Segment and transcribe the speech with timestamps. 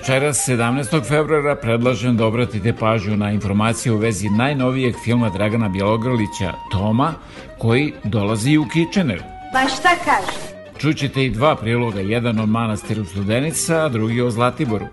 [0.00, 1.08] Večeras, 17.
[1.08, 7.14] februara, predlažem da obratite pažnju na informacije u vezi najnovijeg filma Dragana Bjelogrlića, Toma,
[7.58, 9.22] koji dolazi u Kitchener.
[9.52, 10.32] Pa šta kaže?
[10.78, 14.86] Čućete i dva priloga, jedan o manastiru Studenica, a drugi o Zlatiboru.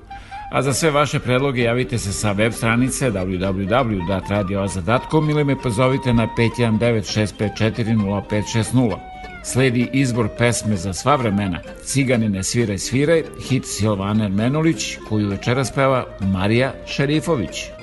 [0.52, 6.28] A za sve vaše predloge javite se sa web stranice www.radioaza.com ili me pozovite na
[6.38, 9.17] 519 654 0560.
[9.48, 11.60] Sledi izbor pesme za sva vremena.
[11.86, 17.77] Ciganine sviraj sviraj, hit Silvane Ermenulić, koju večera speva Marija Šerifović.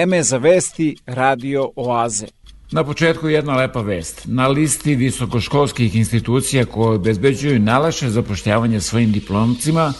[0.00, 2.26] Vreme za vesti Radio Oaze.
[2.72, 4.22] Na početku jedna lepa vest.
[4.24, 9.92] Na listi visokoškolskih institucija koje obezbeđuju najlaše zapošljavanje svojim diplomcima,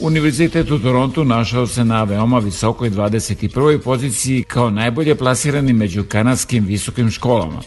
[0.00, 3.78] Univerzitet u Torontu našao se na veoma visokoj 21.
[3.78, 7.62] poziciji kao najbolje plasirani među kanadskim visokim školama.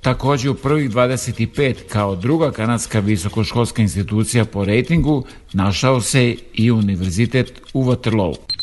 [0.00, 7.62] Takođe u prvih 25 kao druga kanadska visokoškolska institucija po rejtingu našao se i Univerzitet
[7.74, 8.55] u Waterloo.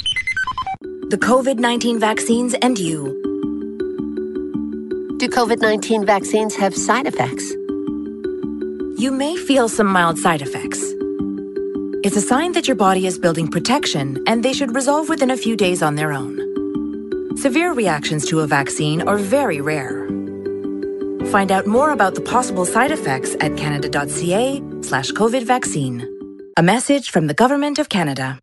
[1.14, 3.04] The COVID 19 vaccines, and you.
[5.20, 7.52] Do COVID 19 vaccines have side effects?
[9.00, 10.82] You may feel some mild side effects.
[12.04, 15.38] It's a sign that your body is building protection and they should resolve within a
[15.38, 16.34] few days on their own.
[17.38, 20.08] Severe reactions to a vaccine are very rare.
[21.28, 26.10] Find out more about the possible side effects at canada.ca slash COVID vaccine.
[26.58, 28.40] A message from the Government of Canada.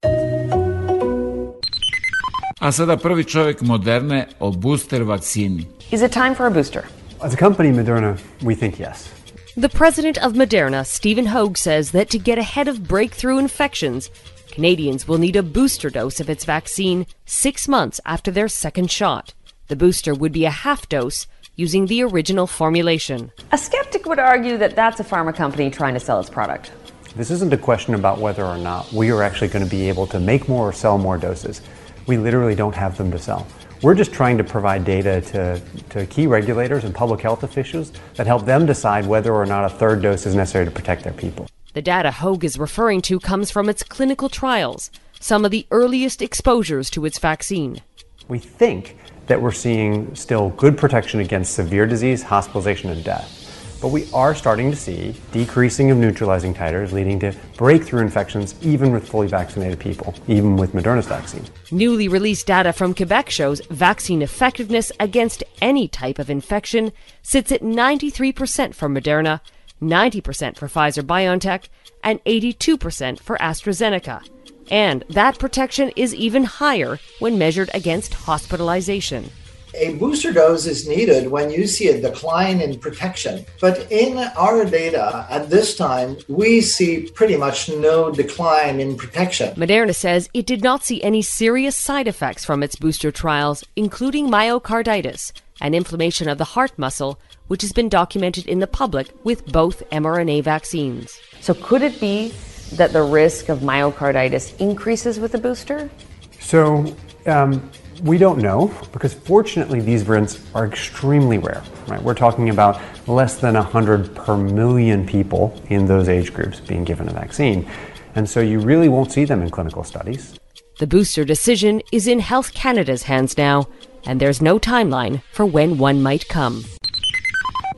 [2.62, 5.64] A sada prvi čovek moderne o booster vakcini.
[5.90, 6.84] Is it time for a booster?
[7.22, 9.08] As a company, Moderna, we think yes.
[9.56, 14.10] The president of Moderna, Stephen Hogue, says that to get ahead of breakthrough infections,
[14.50, 19.32] Canadians will need a booster dose of its vaccine six months after their second shot.
[19.68, 21.26] The booster would be a half dose
[21.56, 23.32] using the original formulation.
[23.52, 26.72] A skeptic would argue that that's a pharma company trying to sell its product.
[27.16, 30.06] This isn't a question about whether or not we are actually going to be able
[30.08, 31.62] to make more or sell more doses.
[32.10, 33.46] We literally don't have them to sell.
[33.82, 38.26] We're just trying to provide data to, to key regulators and public health officials that
[38.26, 41.46] help them decide whether or not a third dose is necessary to protect their people.
[41.72, 44.90] The data Hogue is referring to comes from its clinical trials,
[45.20, 47.80] some of the earliest exposures to its vaccine.
[48.26, 48.98] We think
[49.28, 53.49] that we're seeing still good protection against severe disease, hospitalization, and death.
[53.80, 58.92] But we are starting to see decreasing of neutralizing titers leading to breakthrough infections even
[58.92, 61.44] with fully vaccinated people, even with Moderna's vaccine.
[61.70, 67.62] Newly released data from Quebec shows vaccine effectiveness against any type of infection sits at
[67.62, 69.40] 93% for Moderna,
[69.80, 71.68] 90% for Pfizer BioNTech,
[72.04, 74.26] and 82% for AstraZeneca.
[74.70, 79.30] And that protection is even higher when measured against hospitalization.
[79.74, 83.44] A booster dose is needed when you see a decline in protection.
[83.60, 89.54] But in our data at this time, we see pretty much no decline in protection.
[89.54, 94.28] Moderna says it did not see any serious side effects from its booster trials, including
[94.28, 99.44] myocarditis and inflammation of the heart muscle, which has been documented in the public with
[99.52, 101.20] both mRNA vaccines.
[101.40, 102.32] So, could it be
[102.72, 105.90] that the risk of myocarditis increases with the booster?
[106.38, 106.94] So,
[107.26, 107.70] um,
[108.02, 111.62] we don't know because fortunately these variants are extremely rare.
[111.86, 112.02] Right?
[112.02, 117.08] We're talking about less than 100 per million people in those age groups being given
[117.08, 117.68] a vaccine.
[118.14, 120.38] And so you really won't see them in clinical studies.
[120.78, 123.68] The booster decision is in Health Canada's hands now,
[124.04, 126.64] and there's no timeline for when one might come.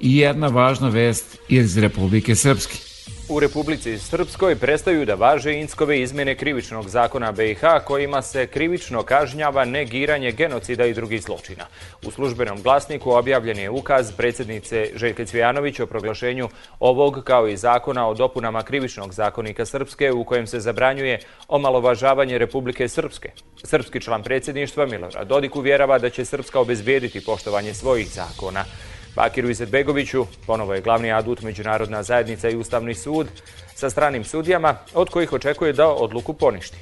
[0.00, 2.91] I jedna važna vest iz Republike Srpske.
[3.32, 9.64] U Republici Srpskoj prestaju da važe Inskove izmene krivičnog zakona BiH kojima se krivično kažnjava
[9.64, 11.64] negiranje genocida i drugih zločina.
[12.06, 16.48] U službenom glasniku objavljen je ukaz predsjednice Željke Cvijanović o proglašenju
[16.80, 22.88] ovog kao i zakona o dopunama krivičnog zakonika Srpske u kojem se zabranjuje omalovažavanje Republike
[22.88, 23.30] Srpske.
[23.64, 28.64] Srpski član predsjedništva Milorad Dodik uvjerava da će Srpska obezbijediti poštovanje svojih zakona.
[29.16, 33.26] Bakiru Izetbegoviću ponovo je glavni adut Međunarodna zajednica i Ustavni sud
[33.74, 36.78] sa stranim sudijama, od kojih očekuje da odluku poništi.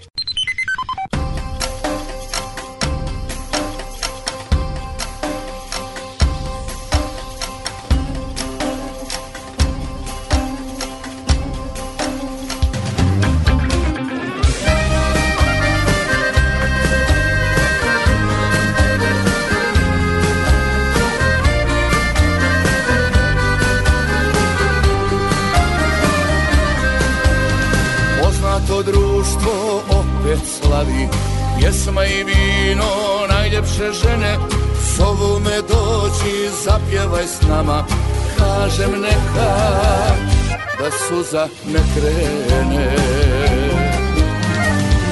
[41.30, 42.90] Suza ne krene.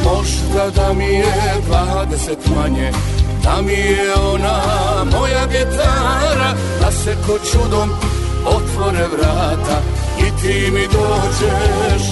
[0.05, 1.35] Možda da mi je
[1.67, 2.93] dvadeset manje
[3.45, 4.61] Da mi je ona
[5.13, 7.91] moja gitara Da se ko čudom
[8.47, 9.81] otvore vrata
[10.19, 12.03] I ti mi dođeš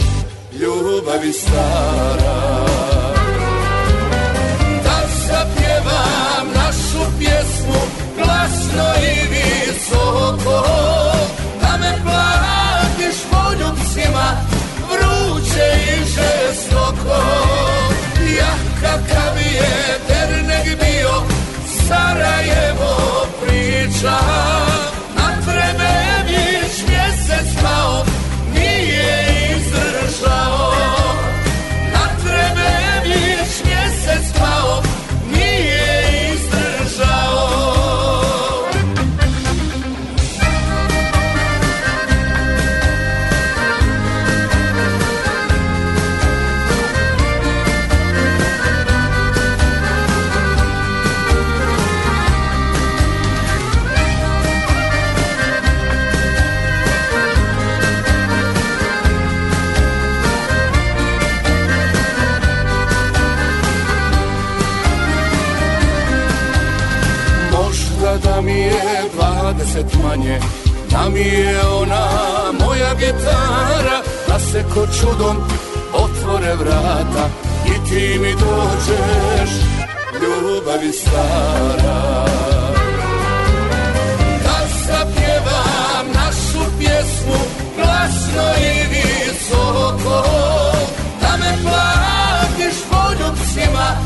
[0.61, 2.67] ljubavi stara.
[4.85, 7.81] Da zapjevam našu pjesmu
[8.17, 11.06] glasno i visoko
[15.57, 17.17] vruće i žestoko
[18.39, 21.23] Ja kakav je dernek bio
[21.89, 24.19] Sarajevo priča
[70.17, 70.41] manje
[70.91, 72.09] Da mi je ona
[72.61, 75.37] moja gitara Da se ko čudom
[75.93, 77.29] otvore vrata
[77.67, 79.51] I ti mi dođeš
[80.23, 82.27] ljubavi stara.
[84.43, 87.39] Da zapjevam našu pjesmu
[87.77, 90.23] glasno i visoko
[91.21, 93.97] Da me platiš poljubcima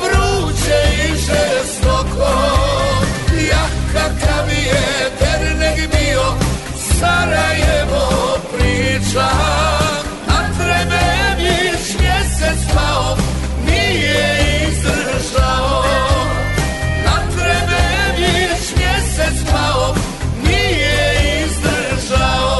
[0.00, 2.57] vruće i žestoko
[6.98, 8.04] Sarajevo
[8.52, 9.28] priča
[10.58, 11.06] trebe
[11.38, 13.08] viš mjesec pao
[13.66, 14.26] Nije
[14.68, 15.84] izdržao
[17.36, 17.84] trebe
[18.18, 19.84] viš mjesec pao
[20.44, 20.98] Nije
[21.46, 22.58] izdržao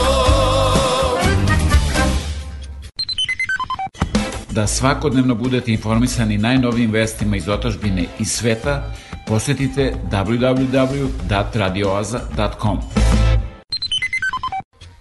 [4.51, 8.95] Da svakodnevno budete informisani najnovijim vestima iz otačbine i sveta,
[9.27, 12.79] posjetite www.radioaza.com.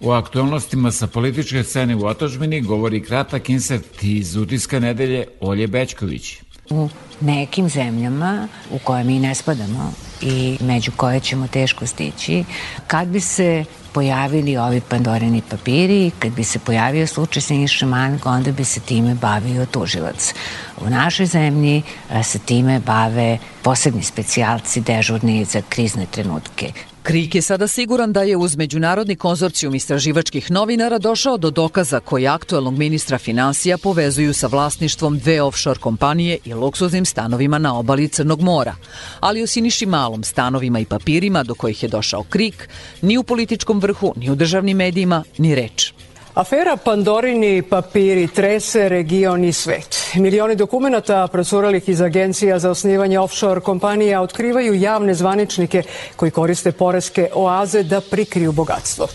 [0.00, 6.38] U aktualnostima sa političke scene u otačbini govori kratak insert iz utiska nedelje Olje Bečković.
[6.70, 6.88] u
[7.20, 12.44] nekim zemljama u koje mi ne spadamo i među koje ćemo teško stići,
[12.86, 18.52] kad bi se pojavili ovi pandoreni papiri, kad bi se pojavio slučaj Siniša Manog, onda
[18.52, 20.34] bi se time bavio tužilac.
[20.80, 21.82] U našoj zemlji
[22.22, 26.72] se time bave posebni specijalci dežurni za krizne trenutke.
[27.08, 32.26] Krik je sada siguran da je uz Međunarodni konzorcijum istraživačkih novinara došao do dokaza koji
[32.26, 38.40] aktuelnog ministra financija povezuju sa vlasništvom dve offshore kompanije i luksuznim stanovima na obali Crnog
[38.40, 38.74] mora.
[39.20, 42.68] Ali o Siniši Malom stanovima i papirima do kojih je došao Krik,
[43.02, 45.92] ni u političkom vrhu, ni u državnim medijima, ni reč.
[46.38, 49.96] Afera Pandorini papiri trese region i svet.
[50.14, 55.82] Milioni dokumenta procuralih iz agencija za osnivanje offshore kompanija otkrivaju javne zvaničnike
[56.16, 59.08] koji koriste poreske oaze da prikriju bogatstvo.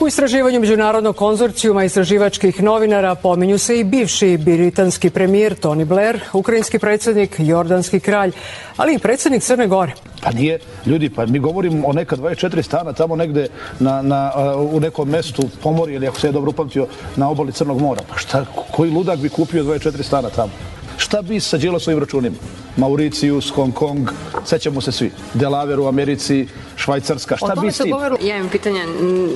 [0.00, 6.78] U istraživanju Međunarodnog konzorcijuma istraživačkih novinara pominju se i bivši britanski premijer Tony Blair, ukrajinski
[6.78, 8.32] predsednik, jordanski kralj,
[8.76, 9.92] ali i predsednik Crne Gore.
[10.22, 14.80] Pa nije, ljudi, pa mi govorimo o neka 24 stana tamo negde na, na, u
[14.80, 16.86] nekom mestu Pomorje ili ako se je dobro upamtio
[17.16, 18.02] na obali Crnog mora.
[18.08, 20.52] Pa šta, koji ludak bi kupio 24 stana tamo?
[21.00, 22.36] Šta bi sa Đilasovim računima?
[22.76, 24.08] Mauricijus, Hong Kong,
[24.44, 25.10] sećamo se svi.
[25.34, 27.94] Delaware u Americi, Švajcarska, šta bi s tim?
[28.22, 28.86] Ja imam pitanja,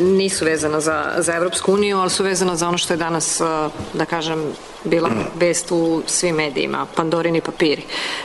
[0.01, 3.41] nisu vezana za, za Evropsku uniju, ali su vezana za ono što je danas,
[3.95, 4.53] da kažem,
[4.85, 7.83] bila vest u svim medijima, Pandorini papiri.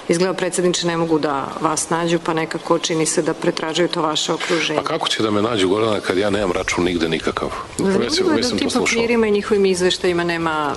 [0.07, 4.33] Izgleda predsjedniče ne mogu da vas nađu, pa nekako čini se da pretražuju to vaše
[4.33, 4.79] okruženje.
[4.79, 7.49] Pa kako će da me nađu, Gordana, kad ja nemam račun nigde nikakav?
[7.77, 10.75] Zanimljivo je da tim papirima i njihovim izveštajima nema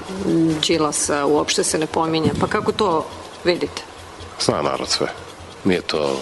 [0.67, 2.31] Đilasa, uopšte se ne pominje.
[2.41, 3.07] Pa kako to
[3.45, 3.83] vidite?
[4.41, 5.07] Zna narod sve.
[5.65, 6.21] Nije to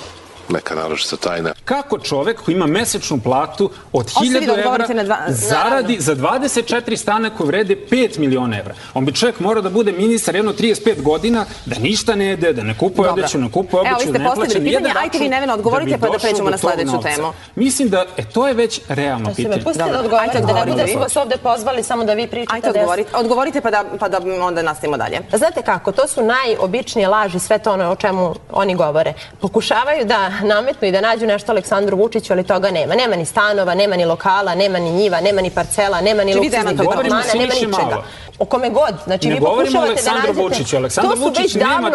[0.50, 1.52] neka naročita tajna.
[1.64, 5.16] Kako čovek koji ima mesečnu platu od 1000 evra dva...
[5.28, 8.74] zaradi za 24 stana koje vrede 5 miliona evra?
[8.94, 12.62] On bi čovjek morao da bude ministar jedno 35 godina, da ništa ne jede, da
[12.62, 15.02] ne kupuje odeću, ne kupuje obuću, ne plaća nijedan račun.
[15.02, 17.32] Ajte vi Nevena, odgovorite pa da pređemo na sledeću temu.
[17.54, 19.62] Mislim da, e, to je već realno pitanje.
[19.64, 22.56] Pustite da odgovorite, da ne bude su vas ovde pozvali samo da vi pričate.
[22.56, 25.20] Ajte, odgovorite, odgovorite pa da, pa da onda nastavimo dalje.
[25.32, 29.14] Znate kako, to su najobičnije laži, sve to ono o čemu oni govore.
[29.40, 32.94] Pokušavaju da nametnu i da nađu nešto Aleksandru Vučiću, ali toga nema.
[32.94, 36.80] Nema ni stanova, nema ni lokala, nema ni njiva, nema ni parcela, nema ni luksuznih
[36.80, 38.02] apartmana, nema ničega.
[38.38, 38.94] O kome god.
[39.04, 40.32] Znači, ne vi pokušavate da nađete...
[40.32, 40.76] Vučiću.
[40.76, 41.90] Aleksandar to su već davno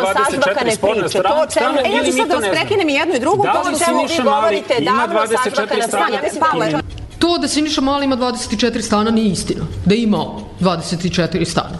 [0.82, 1.22] priče.
[1.22, 1.78] To o čemu...
[1.86, 4.00] E, ja ću sad da vas prekinem i jednu i drugu, da to o čemu
[4.10, 6.18] vi govorite davno sažvakana strana.
[6.40, 6.82] Pavle,
[7.20, 9.66] To da Siniša Mali ima 24 stana nije istina.
[9.86, 10.26] Da ima
[10.60, 11.78] 24 stana.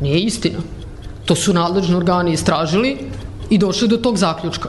[0.00, 0.58] Nije istina.
[1.24, 2.98] To su nadležni organi istražili
[3.50, 4.68] i došli do tog zaključka.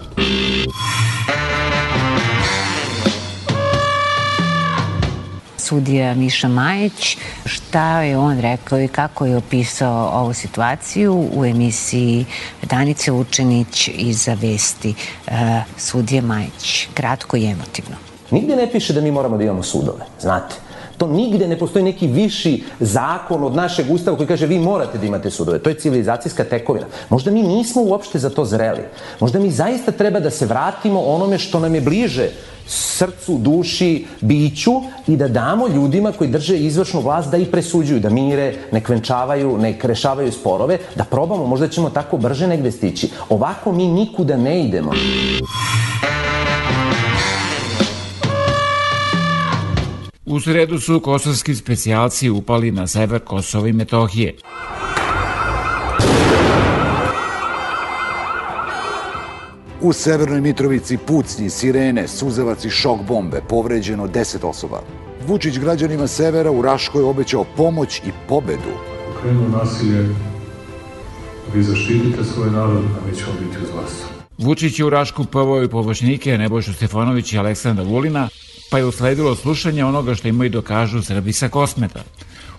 [5.70, 12.26] Sudija Miša Majić, šta je on rekao i kako je opisao ovu situaciju u emisiji
[12.62, 14.94] Danice Učenić iza vesti
[15.28, 15.34] uh,
[15.78, 16.88] sudije Majić.
[16.94, 17.96] Kratko i emotivno.
[18.32, 20.56] Nigde ne piše da mi moramo da imamo sudove, znate.
[21.00, 25.06] To nigde ne postoji neki viši zakon od našeg ustava koji kaže vi morate da
[25.06, 25.60] imate sudove.
[25.60, 26.86] To je civilizacijska tekovina.
[27.10, 28.84] Možda mi nismo uopšte za to zreli.
[29.20, 32.30] Možda mi zaista treba da se vratimo onome što nam je bliže
[32.70, 34.72] srcu, duši, biću
[35.08, 39.58] i da damo ljudima koji drže izvršnu vlast da ih presuđuju, da mire, ne kvenčavaju,
[39.58, 43.10] ne krešavaju sporove, da probamo, možda ćemo tako brže negde stići.
[43.30, 44.92] Ovako mi nikuda ne idemo.
[50.30, 54.36] U sredu su kosovski specijalci upali na sever Kosova i Metohije.
[59.82, 64.82] U Severnoj Mitrovici pucnji, sirene, suzavac i šok bombe, povređeno 10 osoba.
[65.28, 68.74] Vučić građanima severa u Raškoj obećao pomoć i pobedu.
[69.22, 70.10] Krenu nasilje,
[71.54, 74.19] vi zaštitite svoj narod, a mi ćemo biti uz vas.
[74.40, 78.30] Vučić je u Rašku povao i pomoćnike Nebojšu Stefanović i Aleksandra Vulina,
[78.72, 82.04] pa je usledilo slušanje onoga što imaju dokažu Srbi sa kosmeta.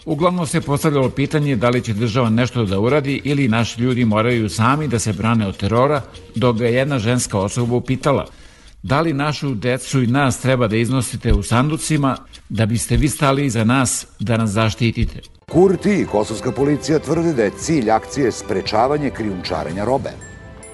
[0.04, 4.48] Uglavnom se postavljalo pitanje da li će država nešto da uradi ili naši ljudi moraju
[4.48, 6.02] sami da se brane od terora,
[6.34, 8.26] dok ga jedna ženska osoba upitala
[8.82, 12.16] da li našu decu i nas treba da iznosite u sanducima
[12.48, 15.20] da biste vi stali iza nas da nas zaštitite.
[15.48, 20.29] Kurti i kosovska policija tvrde da je cilj akcije sprečavanje krijumčarenja robe.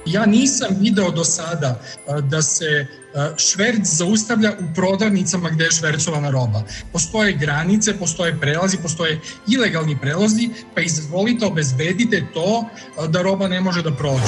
[0.07, 1.81] Ja nisam video do sada
[2.23, 2.87] da se
[3.37, 6.63] šverc zaustavlja u prodavnicama gde je švercovana roba.
[6.93, 12.65] Postoje granice, postoje prelazi, postoje ilegalni prelazi, pa izvolite, obezbedite to
[13.09, 14.23] da roba ne može da prođe.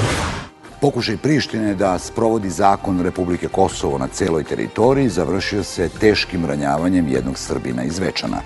[0.81, 7.39] Pokušaj Prištine da sprovodi zakon Republike Kosovo na celoj teritoriji završio se teškim ranjavanjem jednog
[7.39, 8.41] Srbina iz Večana.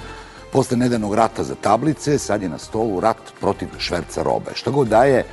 [0.52, 4.50] Posle nedanog rata za tablice, sad je na stolu rat protiv šverca robe.
[4.54, 5.24] Šta god daje,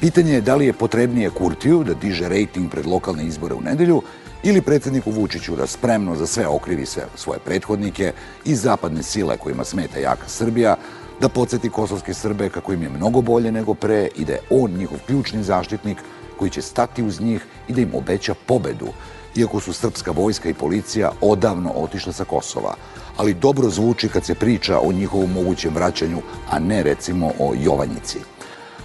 [0.00, 4.02] pitanje je da li je potrebnije Kurtiju da diže rejting pred lokalne izbore u nedelju
[4.42, 8.12] ili predsedniku Vučiću da spremno za sve okrivi sve svoje prethodnike
[8.44, 10.76] i zapadne sile kojima smeta jaka Srbija,
[11.20, 14.70] da podsjeti kosovske Srbe kako im je mnogo bolje nego pre i da je on
[14.70, 15.98] njihov ključni zaštitnik
[16.38, 18.88] koji će stati uz njih i da im obeća pobedu,
[19.36, 22.74] iako su srpska vojska i policija odavno otišle sa Kosova.
[23.16, 28.18] Ali dobro zvuči kad se priča o njihovom mogućem vraćanju, a ne recimo o Jovanjici.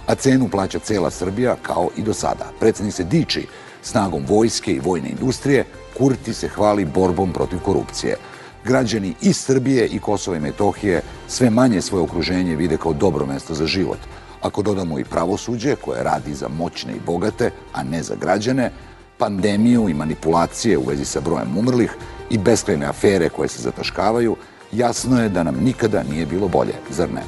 [0.06, 2.52] A cenu plaća cela Srbija kao i do sada.
[2.60, 3.46] Predsednik se diči
[3.82, 5.64] snagom vojske i vojne industrije,
[5.98, 8.16] Kurti se hvali borbom protiv korupcije.
[8.64, 13.54] Građani i Srbije i Kosova i Metohije sve manje svoje okruženje vide kao dobro mesto
[13.54, 13.98] za život.
[14.42, 18.70] Ako dodamo i pravosuđe koje radi za moćne i bogate, a ne za građane,
[19.18, 21.96] pandemiju i manipulacije u vezi sa brojem umrlih
[22.30, 24.36] i beskrajne afere koje se zataškavaju,
[24.72, 27.22] jasno je da nam nikada nije bilo bolje, zar ne?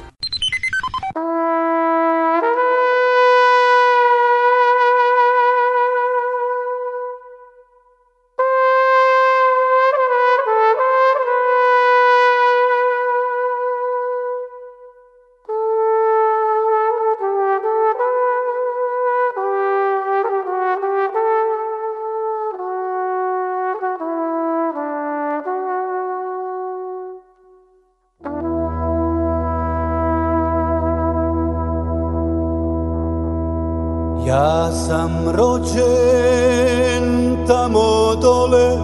[34.28, 37.06] Ja sam rođen
[37.46, 38.78] tamo dole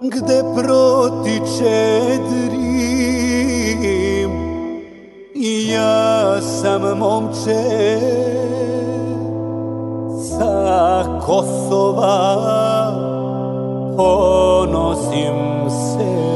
[0.00, 4.30] gde protiče Drim.
[5.34, 7.98] I ja sam momče
[10.38, 12.36] sa Kosova
[13.96, 16.29] ponosim se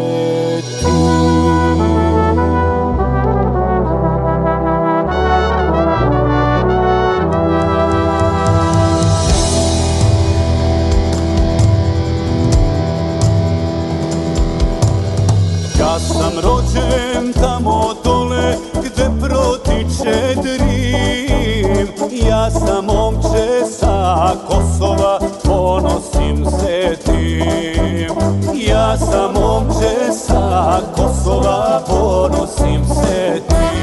[17.24, 21.88] rođen tamo dole gde protiče Drim
[22.26, 28.14] Ja sam momče sa Kosova, ponosim se tim.
[28.54, 33.73] Ja sam momče sa Kosova, ponosim se tim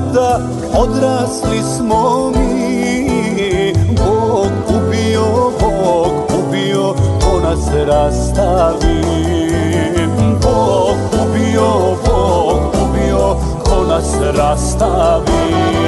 [0.00, 0.40] brata
[0.78, 3.72] odrasli smo mi.
[3.96, 9.02] Bog ubio, Bog ubio, ko nas rastavi.
[10.42, 15.83] Bog ubio, Bog ubio, ko nas rastavi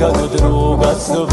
[0.00, 1.28] nikad druga svog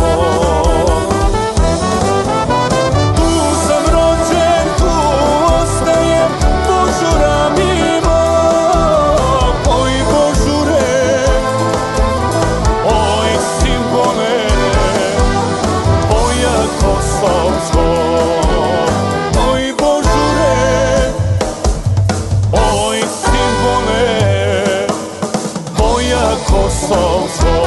[27.38, 27.67] Tu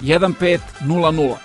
[0.00, 1.36] 1500.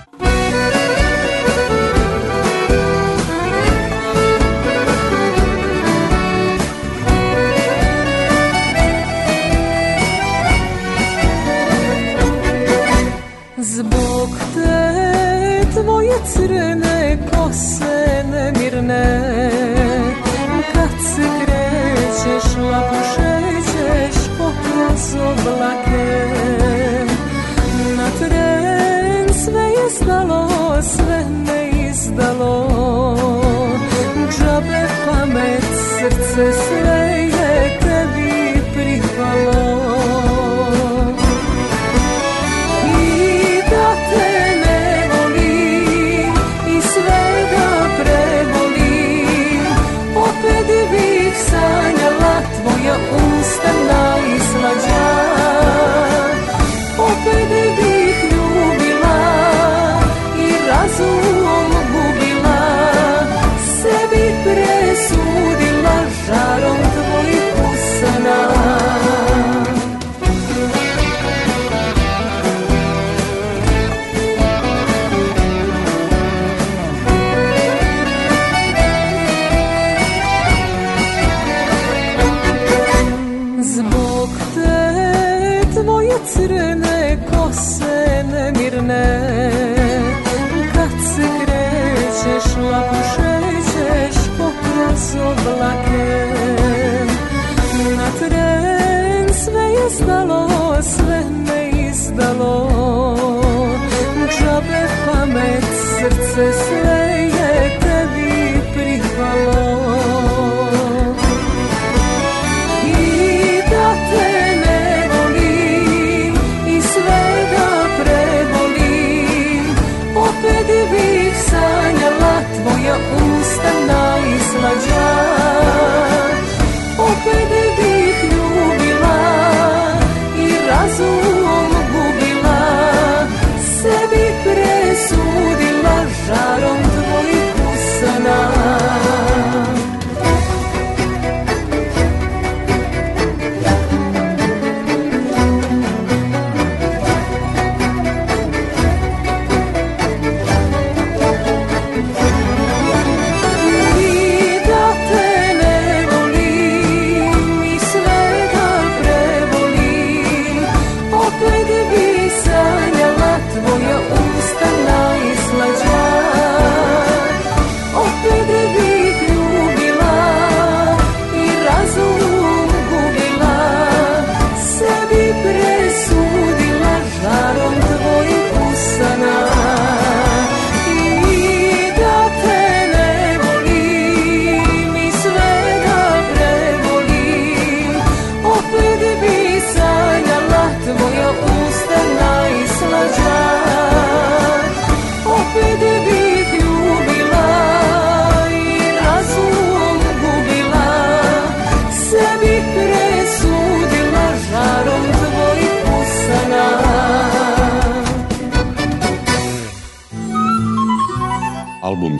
[13.57, 19.51] Zbog te tvoje crne kose nemirne
[20.73, 26.40] Kad se krećeš lapušećeš pokroz oblake
[29.91, 30.47] stalo,
[30.81, 32.55] sve me izdalo.
[34.31, 35.63] Džabe pamet,
[35.99, 37.00] srce sve
[106.33, 106.80] srce sve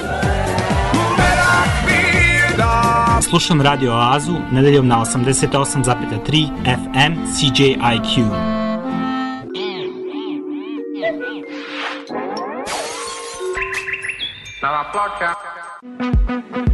[3.22, 8.53] Slušam Radio Oazu nedeljom na 88,3 FM CJIQ.
[14.64, 16.73] Nova ploča.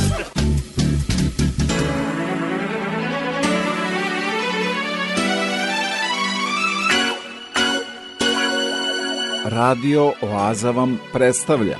[9.51, 11.77] Radio Oaza vam predstavlja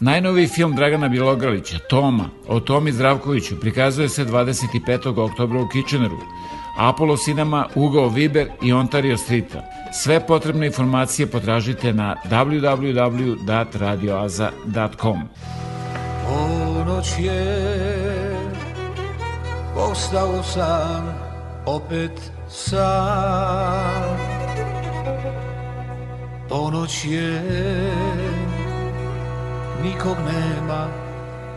[0.00, 5.24] Najnoviji film Dragana Bjelogralića, Toma, o Tomi Zdravkoviću, prikazuje se 25.
[5.24, 6.18] oktobra u Kitcheneru.
[6.78, 9.62] Apollo Cinema, Ugo Viber i Ontario Streeta.
[9.92, 15.18] Sve potrebne informacije potražite na www.radioaza.com.
[16.26, 18.36] Ponoć je,
[19.76, 21.14] ostao sam,
[21.66, 24.43] opet sam.
[26.48, 27.42] Ponoć je,
[29.82, 30.88] nikog nema,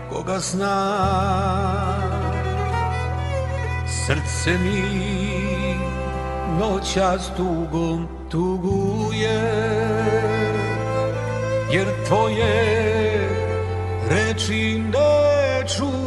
[0.09, 0.77] koga zna.
[3.88, 4.83] Srce mi
[6.59, 9.41] noćas tugom tuguje,
[11.71, 13.29] jer tvoje
[14.09, 16.06] reči ne čuje.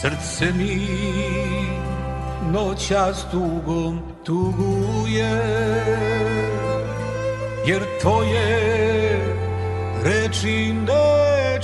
[0.00, 0.88] Srce mi
[2.52, 5.42] noćas tugom tuguje
[7.66, 9.20] Jer tvoje
[10.04, 11.60] reči ne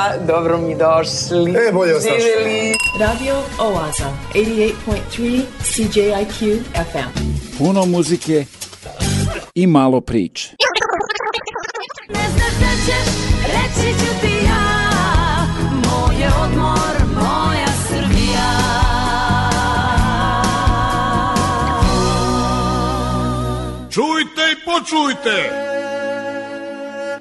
[0.00, 1.50] Pa, dobro mi došli.
[1.68, 2.74] E, bolje vas našli.
[3.00, 7.20] Radio Oaza, 88.3 CJIQ FM.
[7.58, 8.44] Puno muzike
[9.54, 10.56] i malo priče.
[12.08, 13.12] Ne znaš da ćeš,
[13.46, 14.80] reći ću ti ja
[15.72, 18.50] Moj je odmor, moja Srbija
[23.90, 25.79] Čujte i počujte!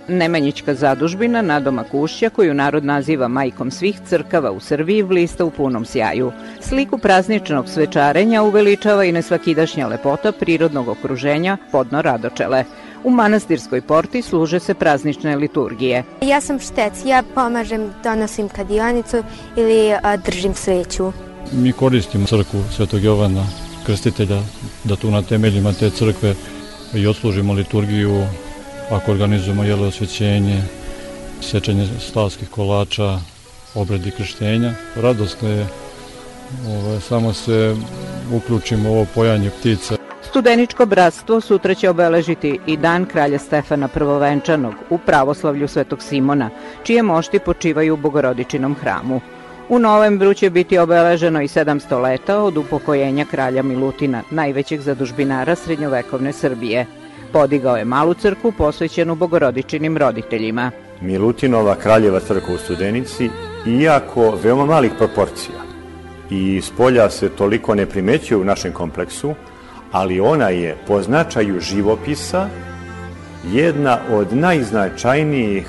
[0.10, 5.86] Nemanjićka zadužbina Nadoma Kušća, koju narod naziva majkom svih crkava u Srbiji, blista u punom
[5.86, 6.32] sjaju.
[6.62, 12.64] Sliku prazničnog svečarenja uveličava i nesvakidašnja lepota prirodnog okruženja podno Radočele.
[13.04, 16.04] U manastirskoj porti služe se praznične liturgije.
[16.22, 19.24] Ja sam štec, ja pomažem, donosim kadionicu
[19.56, 21.12] ili a, držim sveću.
[21.52, 23.46] Mi koristimo crkvu Svetog Jovana
[23.86, 24.42] Krstitelja,
[24.84, 26.36] da tu na temeljima te crkve
[26.94, 28.24] i odslužimo liturgiju,
[28.92, 30.62] ako organizujemo jelo osvećenje,
[31.42, 33.20] sečenje stalskih kolača,
[33.76, 34.74] obredi krštenja.
[34.96, 35.68] Radosno je
[36.68, 37.76] ovaj, samo se
[38.34, 39.96] uključimo u ovo pojanje ptica.
[40.30, 46.50] Studeničko bratstvo sutra će obeležiti i dan kralja Stefana Prvovenčanog u pravoslavlju Svetog Simona,
[46.84, 49.22] čije mošti počivaju u Bogorodičinom hramu.
[49.70, 56.34] U novembru će biti obeleženo i 700 leta od upokojenja kralja Milutina, najvećeg zadužbinara srednjovekovne
[56.34, 56.86] Srbije.
[57.32, 60.72] Podigao je malu crkvu posvećenu bogorodičinim roditeljima.
[61.02, 63.30] Milutinova kraljeva crkva u Studenici,
[63.68, 65.58] iako veoma malih proporcija
[66.30, 69.34] i s polja se toliko ne primećuje u našem kompleksu,
[69.92, 72.50] ali ona je po značaju živopisa
[73.52, 75.68] jedna od najznačajnijih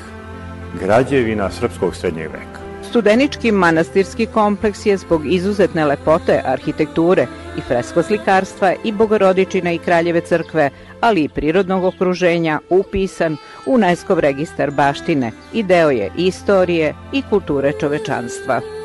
[0.81, 2.61] građevina srpskog srednjeg veka.
[2.91, 7.27] Studenički manastirski kompleks je zbog izuzetne lepote arhitekture
[7.59, 10.71] i freskoslikarstva i Bogorodičine i Kraljeve crkve,
[11.01, 13.37] ali i prirodnog okruženja upisan
[13.67, 18.80] u UNESCO registar baštine i deo je istorije i kulture čovečanstva.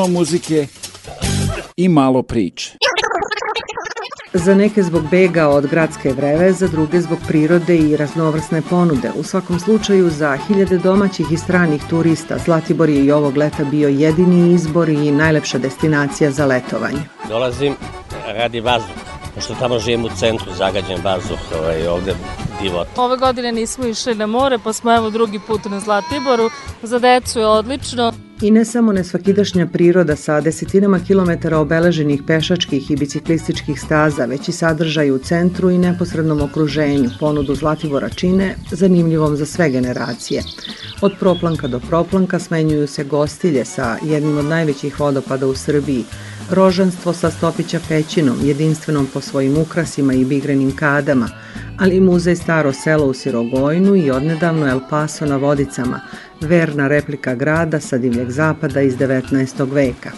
[0.00, 0.66] Puno muzike
[1.76, 2.72] i malo priče.
[4.32, 9.10] Za neke zbog bega od gradske vreve, za druge zbog prirode i raznovrsne ponude.
[9.16, 13.88] U svakom slučaju, za hiljade domaćih i stranih turista, Zlatibor je i ovog leta bio
[13.88, 17.02] jedini izbor i najlepša destinacija za letovanje.
[17.28, 17.74] Dolazim
[18.26, 19.00] radi vazduha,
[19.34, 22.14] pošto tamo živim u centru, zagađen vazduh, ovaj, ovde
[22.62, 22.88] divot.
[22.96, 26.50] Ove godine nismo išli na more, pa smo evo drugi put na Zlatiboru.
[26.82, 28.12] Za decu je odlično.
[28.42, 34.52] I ne samo nesvakidašnja priroda sa desetinama kilometara obeleženih pešačkih i biciklističkih staza, već i
[34.52, 40.42] sadržaj u centru i neposrednom okruženju ponudu Zlatibora čine zanimljivom za sve generacije.
[41.00, 46.04] Od proplanka do proplanka smenjuju se gostilje sa jednim od najvećih vodopada u Srbiji,
[46.50, 51.28] rožanstvo sa stopića pećinom, jedinstvenom po svojim ukrasima i bigrenim kadama,
[51.78, 56.00] ali i muzej Staro selo u Sirogojnu i odnedavno El Paso na Vodicama,
[56.40, 59.72] verna replika grada sa divljeg zapada iz 19.
[59.72, 60.10] veka.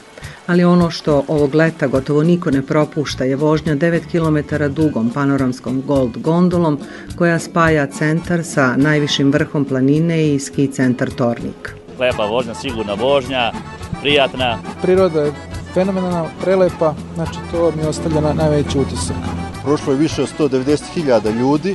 [0.47, 5.83] Ali ono što ovog leta gotovo niko ne propušta je vožnja 9 km dugom panoramskom
[5.87, 6.79] Gold gondolom
[7.17, 11.75] koja spaja centar sa najvišim vrhom planine i ski centar Tornik.
[11.99, 13.53] Lepa vožnja, sigurna vožnja,
[14.01, 14.59] prijatna.
[14.83, 15.33] Priroda je
[15.75, 19.17] fenomenalna, prelepa, znači to mi ostavlja na, najveći utisak.
[19.65, 21.75] Prošlo je više od 190.000 ljudi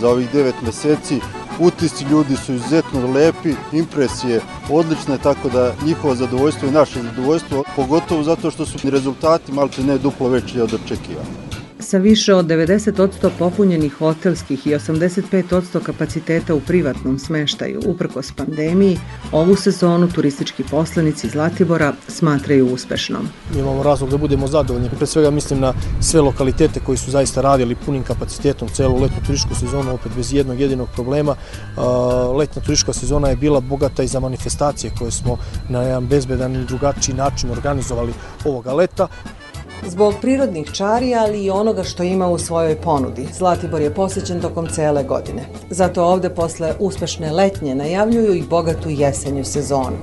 [0.00, 1.20] za ovih 9 meseci.
[1.60, 4.40] Utisci ljudi su izuzetno lepi, impresije
[4.70, 9.98] odlične, tako da njihovo zadovoljstvo i naše zadovoljstvo, pogotovo zato što su rezultati malte ne
[9.98, 11.49] duplo veći od očekivanja.
[11.82, 18.98] Sa više od 90% popunjenih hotelskih i 85% kapaciteta u privatnom smeštaju uprkos pandemiji,
[19.32, 23.28] ovu sezonu turistički poslanici Zlatibora smatraju uspešnom.
[23.58, 24.90] Imamo razlog da budemo zadovoljni.
[24.96, 29.54] Pre svega mislim na sve lokalitete koji su zaista radili punim kapacitetom celu letnu turističku
[29.54, 31.36] sezonu, opet bez jednog jedinog problema.
[32.36, 36.64] Letna turistička sezona je bila bogata i za manifestacije koje smo na jedan bezbedan i
[36.64, 38.12] drugačiji način organizovali
[38.44, 39.08] ovoga leta.
[39.86, 44.66] Zbog prirodnih čari, ali i onoga što ima u svojoj ponudi, Zlatibor je posećen tokom
[44.66, 45.42] cele godine.
[45.70, 49.96] Zato ovde posle uspešne letnje najavljuju i bogatu jesenju sezonu.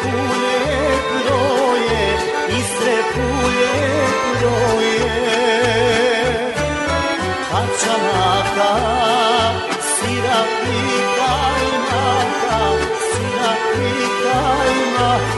[0.00, 0.60] pulje
[1.10, 2.04] kroje,
[2.60, 3.74] iste pulje
[4.38, 5.06] kroje.
[7.50, 8.72] Kaçanaka,
[9.94, 10.84] sirapli
[11.18, 12.60] kaynaka,
[13.08, 15.37] sirapli kaynaka.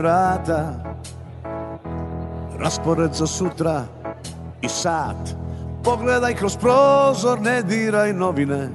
[0.00, 0.72] Vrata
[2.58, 3.84] Raspored za sutra
[4.62, 5.36] i sat.
[5.84, 8.68] Pogledaj kroz prozor, ne diraj novine.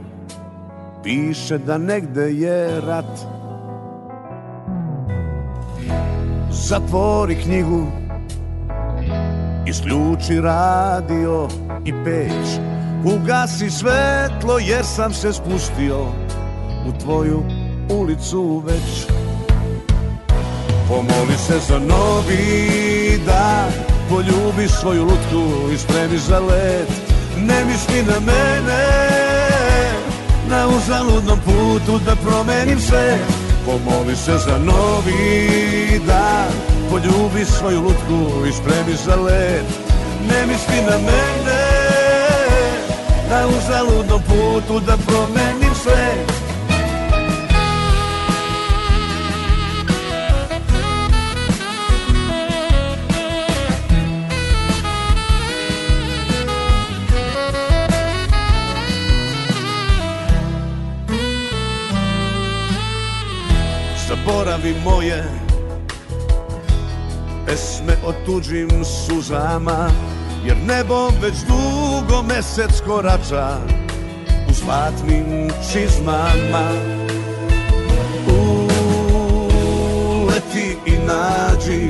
[1.03, 3.19] Piše da negde je rat.
[6.51, 7.85] Zatvori knjigu
[9.67, 11.47] Isključi radio
[11.85, 12.59] i peć.
[13.05, 15.99] Ugasi svetlo jer sam se spustio
[16.87, 17.43] U tvoju
[17.89, 19.24] ulicu već
[20.87, 23.71] Pomoli se za novi dan.
[24.09, 26.89] Poljubi svoju lutku i spremi za let.
[27.37, 28.85] Ne misli na mene
[30.49, 33.17] Na uzaludnom putu da promenim sve.
[33.65, 36.51] Pomoli se za novi dan.
[36.89, 39.65] Poljubi svoju lutku i spremi za let.
[40.29, 41.61] Ne misli na mene
[43.29, 46.34] Na uzaludnom putu da promenim sve
[64.25, 65.23] Zaboravi moje
[67.45, 69.89] pesme o tuđim suzama
[70.45, 73.57] Jer nebo već dugo mesec korača
[74.49, 76.69] u zlatnim čizmama.
[80.21, 81.87] Uleti i nađi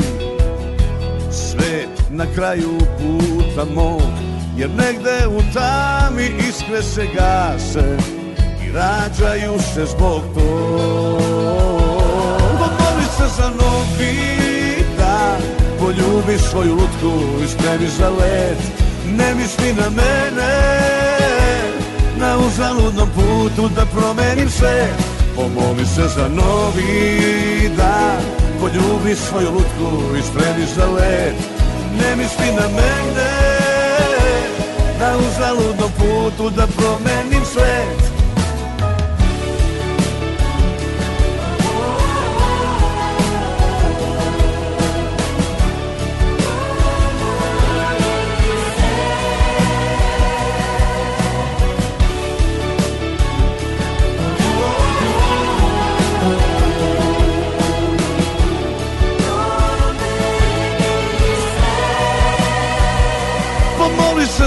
[1.32, 4.12] svet na kraju puta mog
[4.58, 7.98] Jer negde u tami iskre se gase
[8.68, 11.45] i rađaju se zbog tog Odmori
[13.18, 14.16] se za novi
[14.98, 15.42] dan.
[15.80, 18.58] Poljubi svoju lutku i spremi za let.
[19.18, 20.54] Ne misli na mene
[22.18, 24.88] Na uzaludnom putu da promenim sve.
[25.36, 28.22] Pomoli se za novi dan.
[28.60, 31.36] Poljubi svoju lutku i spremi za let.
[32.00, 33.32] Ne misli na mene
[35.00, 38.15] Na uzaludnom putu da promenim svet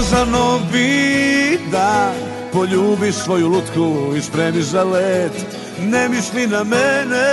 [0.09, 5.31] za novi dan Poljubi svoju lutku i spremi za let.
[5.81, 7.29] Ne misli na mene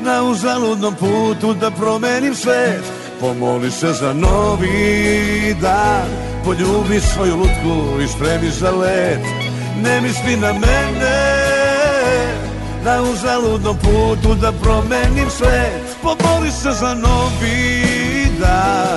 [0.00, 2.84] Na uzaludnom putu da promenim svet.
[3.20, 6.08] Pomoli se za novi dan.
[6.44, 9.20] Poljubi svoju lutku i spremi za let.
[9.82, 11.20] Ne misli na mene
[12.84, 15.96] Na uzaludnom putu da promenim svet.
[16.02, 17.84] Pomoli se za novi
[18.40, 18.89] dan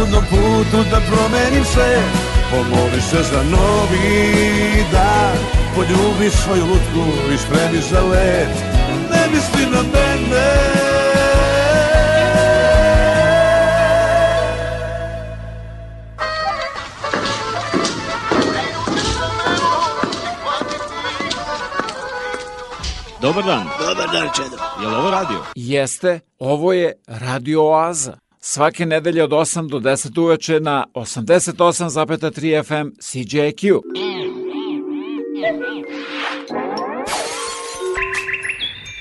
[0.00, 2.02] Uzaludnom putu da promenim sve
[2.50, 5.36] Pomoli se za novi dan
[5.74, 8.48] Poljubi svoju lutku i spremi za let
[9.10, 10.70] Ne misli na mene
[23.20, 23.66] Dobar dan.
[23.78, 24.56] Dobar dan, Čedo.
[24.80, 25.38] Je li ovo radio?
[25.54, 28.29] Jeste, ovo je Radio Oaza.
[28.42, 33.80] Svake nedelje od 8 do 10 uveče na 88,3 FM CJQ.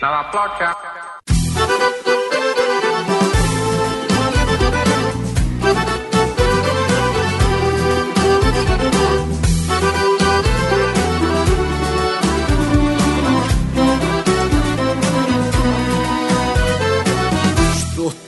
[0.01, 0.98] Nova ploča.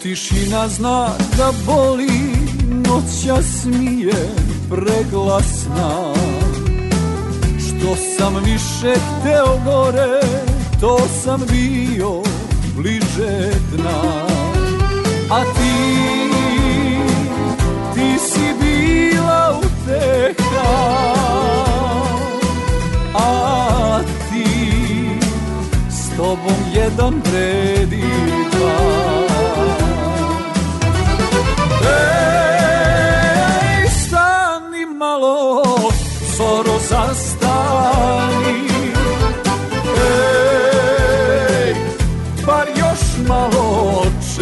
[0.01, 2.09] Tišina zna da boli,
[2.69, 4.29] noća smije
[4.69, 6.13] preglasna.
[7.59, 10.19] Što sam više hteo gore,
[10.79, 12.21] to sam bio
[12.75, 14.25] bliže dna.
[15.31, 15.93] A ti,
[17.93, 21.13] ti si bila uteha,
[23.15, 23.99] a
[24.29, 24.45] ti
[25.89, 28.03] s tobom jedan vredi
[28.51, 29.20] dva.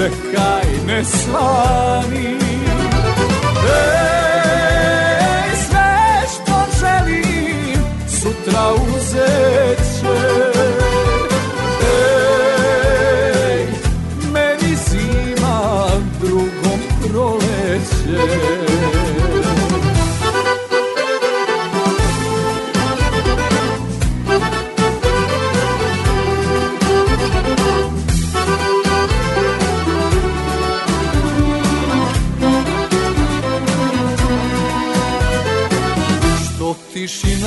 [0.10, 2.38] Čekaj, ne svani.
[3.66, 10.20] Ej, sve što želim, sutra uzet će.
[12.42, 13.68] Ej,
[14.34, 15.90] meni zima,
[16.22, 18.69] drugom proleće.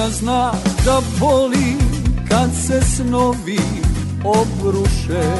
[0.03, 0.53] Tišina zna
[0.85, 1.77] da boli
[2.29, 3.61] kad se snovi
[4.25, 5.33] obruše.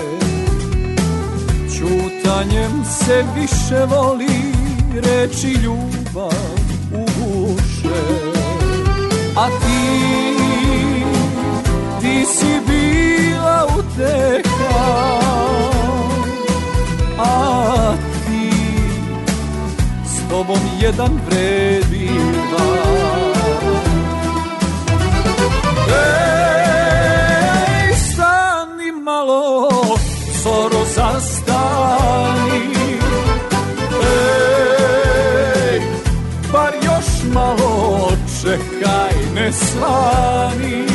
[1.79, 4.53] Ćutanjem se više voli
[4.95, 6.33] reči ljubav
[6.93, 8.03] uguše
[9.37, 10.35] A ti,
[12.01, 15.21] ti si bila uteha
[17.19, 17.95] A
[18.27, 18.51] ti
[20.07, 22.11] s tobom jedan vredi
[22.51, 23.12] dva
[27.85, 29.69] Ej, stani malo,
[30.43, 32.65] zoro zastani.
[35.63, 35.81] Ej,
[36.53, 38.11] bar još malo
[38.43, 40.92] čekaj, ne svani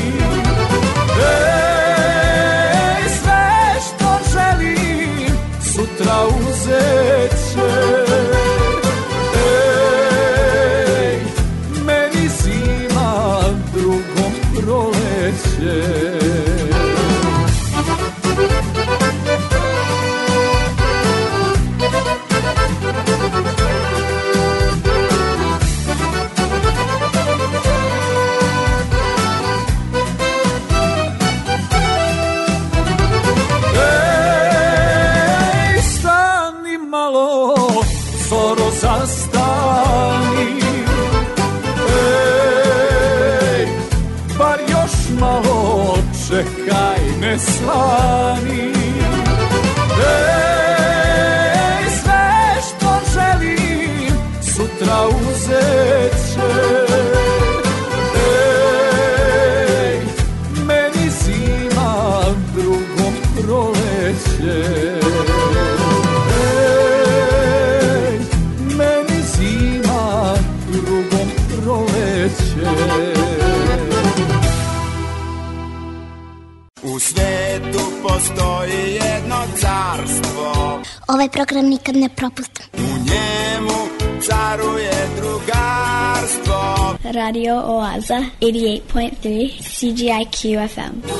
[81.28, 82.66] Ovaj program nikad ne propustim.
[82.74, 83.78] U njemu
[84.22, 91.17] caruje drugarstvo Radio Oaza, 88.3 CGIQ FM.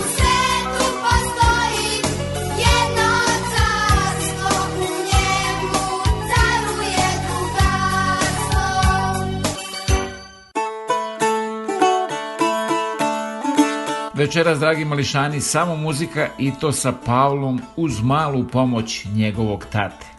[14.28, 20.17] Večeras, dragi mališani, samo muzika i to sa Pavlom uz malu pomoć njegovog tate.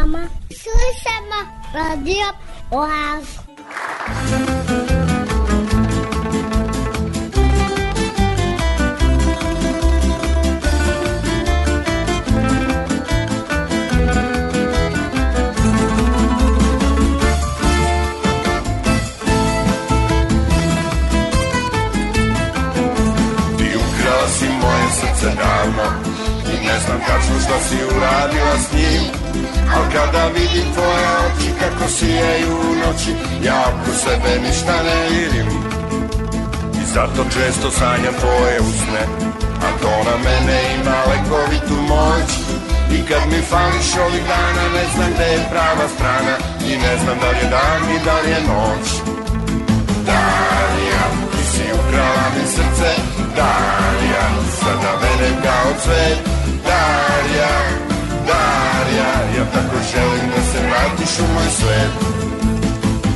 [0.00, 1.40] ama, Sussama,
[1.72, 2.26] Radio,
[2.70, 3.39] Oas.
[30.00, 33.12] Kada vidim tvoje oči kako sijaju u noći
[33.44, 35.48] Ja oko sebe ništa ne vidim.
[36.80, 39.02] I zato često sanjam tvoje usne
[39.66, 42.30] A to na mene ima lekovitu moć.
[42.96, 46.34] I kad mi fališ ovih dana ne znam gde je prava strana
[46.70, 48.86] I ne znam da li je dan i da li je noć.
[50.08, 52.90] Darija, ti si ukrala mi srce
[53.36, 54.26] Darija,
[54.60, 56.18] sada mene kao cvet.
[56.66, 57.69] Darija,
[58.80, 61.92] Darija, ja tako želim da se vratiš u moj svet.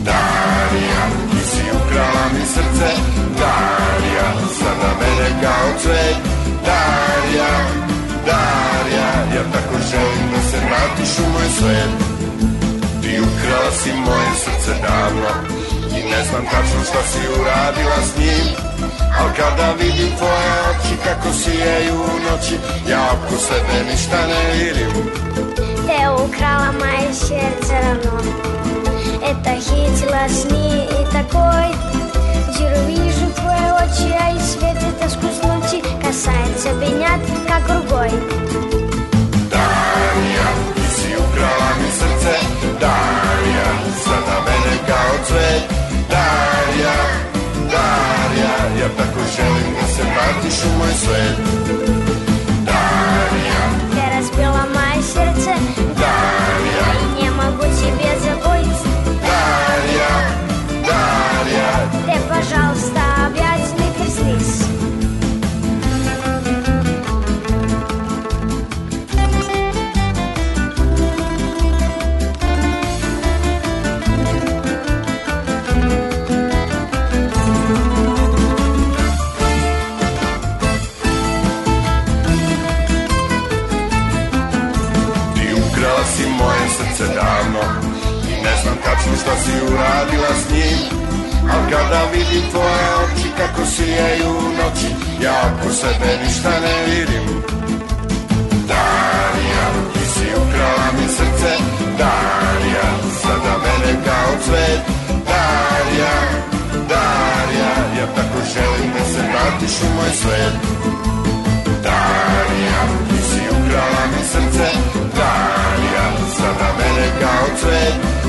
[0.09, 2.89] Darija, ti si ukrala mi srce.
[3.41, 6.17] Darija, sada mene kao cvet.
[6.69, 7.53] Darija,
[8.29, 11.93] Darija, ja tako želim da se vratiš u moj svet.
[13.03, 15.31] Ti ukrala si moje srce davno
[15.99, 18.47] I ne znam tačno šta si uradila s njim
[19.21, 22.59] Al kada vidim tvoje oči kako sijaju u noći
[22.91, 24.91] Ja oko sebe ništa ne vidim.
[25.87, 28.17] Te украла мое сердце равно
[29.31, 31.69] Это хитила сны и такой
[32.55, 37.94] Диру вижу твои очи, а и свет это сквозь ночи Касается меня, как рукой
[50.65, 51.34] vratiš u
[89.45, 90.81] si uradila s njim.
[91.53, 94.91] Al kada vidim tvoje oči kako sijaju u noći
[95.25, 97.27] Ja oko sebe ništa ne vidim.
[98.71, 101.53] Darija, ti si ukrala mi srce.
[102.01, 102.89] Darija,
[103.23, 104.83] sada mene kao cvet.
[105.31, 106.17] Darija,
[106.93, 110.55] Darija, ja tako želim da se vratiš u moj svet.
[111.87, 114.69] Darija, ti si ukrala mi srce.
[115.19, 118.24] Darija, sada mene kao cvet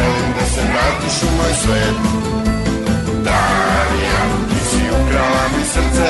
[0.00, 1.96] želim da se vratiš u moj svet
[3.24, 6.08] Darija, ti si ukrala mi srce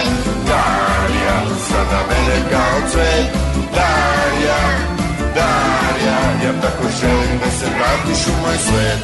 [0.48, 1.38] Darija,
[1.68, 3.26] sada mene kao cvet
[3.74, 4.62] Darija,
[5.34, 6.20] Darija
[7.78, 9.02] vratiš u moj svet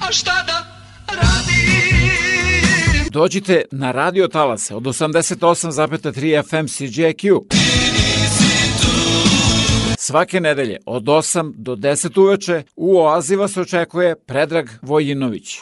[0.00, 0.66] A šta da
[1.08, 3.10] radim?
[3.10, 7.40] Dođite na radio talase od 88,3 FM CJQ.
[10.06, 15.60] Svake nedelje od 8 do 10 uveče u Oazi vas očekuje Predrag Vojinović.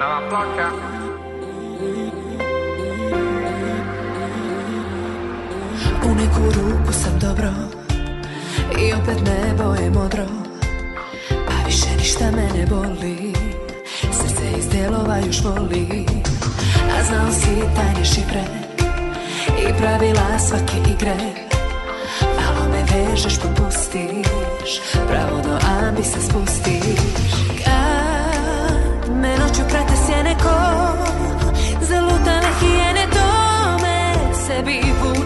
[0.00, 0.44] Nova.
[6.04, 7.50] U neku ruku sam dobro
[8.80, 10.26] I opet nebo je modro
[11.30, 13.32] Pa više ništa me ne boli
[14.12, 16.06] Srce iz delova još voli
[16.98, 18.65] A znao si tajne šifre
[19.48, 21.16] I pravila svake igre.
[22.36, 27.00] Malo me vežeš pa pustiš Pravo do ambi se spustiš.
[27.64, 30.56] Kad me noću prate sjene ko
[31.80, 33.28] Zalutale hijene to
[33.82, 34.14] me
[34.46, 35.25] sebi vučeš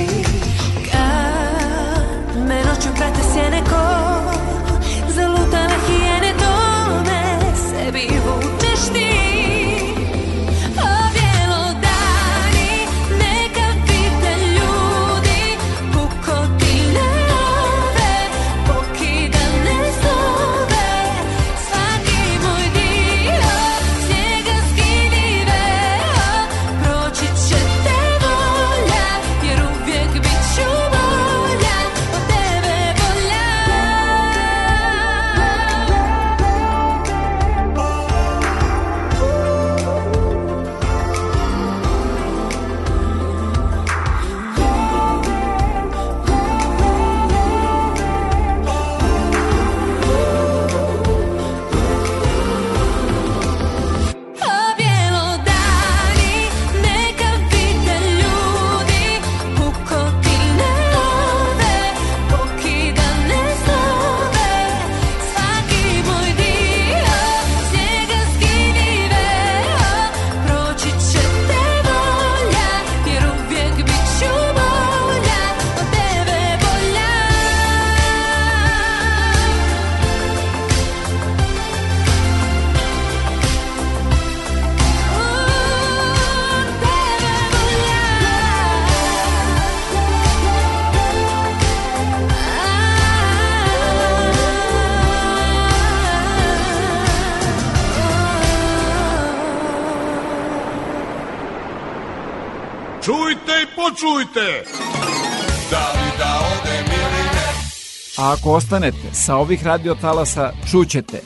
[108.41, 111.21] ako ostanete sa ovih radiotalasa, čućete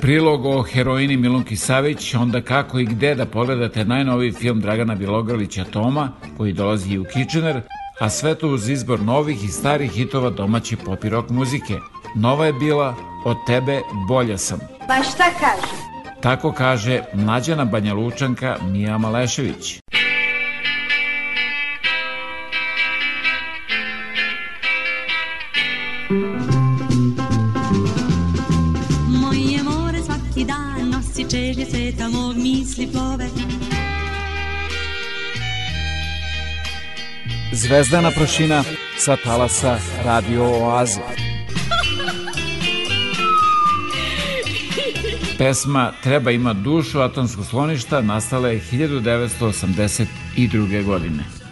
[0.00, 5.64] prilog o heroini Milunki Savić, onda kako i gde da pogledate najnoviji film Dragana Bilogrlića
[5.64, 7.60] Toma, koji dolazi i u Kitchener,
[8.00, 11.74] a sve to uz izbor novih i starih hitova domaće pop i rock muzike.
[12.16, 12.94] Nova je bila
[13.24, 14.58] Od tebe bolja sam.
[14.88, 15.84] Pa šta kaže?
[16.20, 19.83] Tako kaže mlađana Banja Lučanka Mija Malešević.
[37.64, 38.64] Zvezdana prašina
[38.98, 41.00] sa talasa Radio Oaze.
[45.38, 50.84] Pesma Treba ima dušu atomskog sloništa nastala je 1982.
[50.84, 51.43] godine.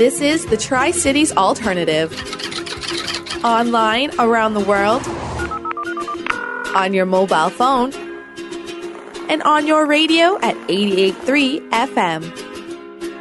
[0.00, 2.08] This is the Tri Cities Alternative.
[3.44, 5.02] Online around the world,
[6.74, 7.92] on your mobile phone,
[9.28, 12.22] and on your radio at 883 FM.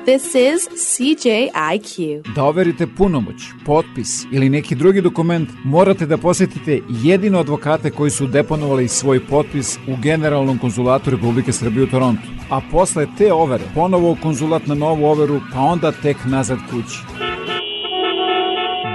[0.06, 2.23] This is CJIQ.
[2.35, 3.35] Da overite punomoć,
[3.65, 9.77] potpis ili neki drugi dokument, morate da posetite jedino advokate koji su deponovali svoj potpis
[9.88, 12.39] u Generalnom konzulatu Republike Srbije u Torontu.
[12.49, 16.99] A posle te overe, ponovo u konzulat na novu overu, pa onda tek nazad kući.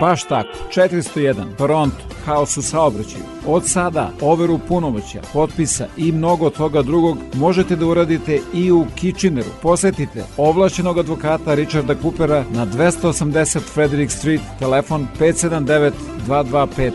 [0.01, 3.25] Baš tako, 401, Toronto, haos u saobraćaju.
[3.47, 9.51] Od sada overu punomoća, potpisa i mnogo toga drugog možete da uradite i u Kitcheneru.
[9.63, 15.93] Posetite ovlašćenog advokata Richarda Coopera na 280 Frederick Street, telefon 579
[16.27, 16.91] 2250.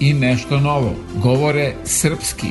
[0.00, 0.90] I nešto novo,
[1.22, 2.46] govore srpski.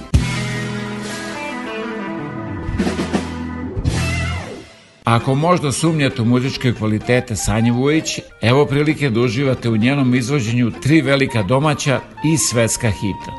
[5.12, 10.72] Ako možda sumnjate u muzičke kvalitete Sanje Vujić, evo prilike da uživate u njenom izvođenju
[10.82, 13.32] tri velika domaća i svetska hita.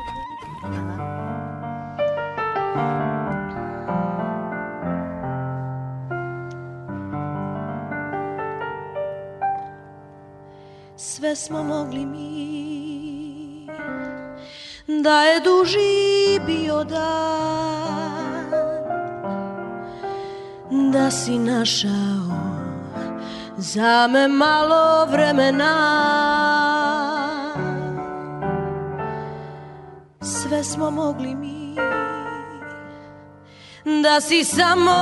[10.97, 13.67] Sve smo mogli mi
[15.03, 18.12] Da je duži bio dan
[20.73, 22.33] Da si našao
[23.57, 25.73] Za me malo vremena.
[30.21, 31.75] Sve smo mogli mi
[34.03, 34.95] Da si samo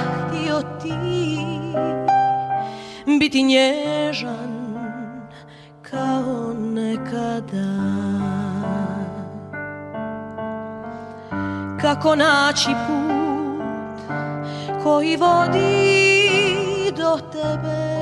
[0.00, 0.94] htio ti
[3.20, 4.62] Biti nježan
[5.90, 7.72] kao nekada.
[11.80, 13.11] Kako naći put
[14.82, 16.02] koji vodi
[16.96, 17.92] do tebe.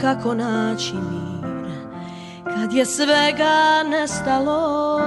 [0.00, 1.26] Kako naći mir
[2.44, 5.00] kad je svega nestalo?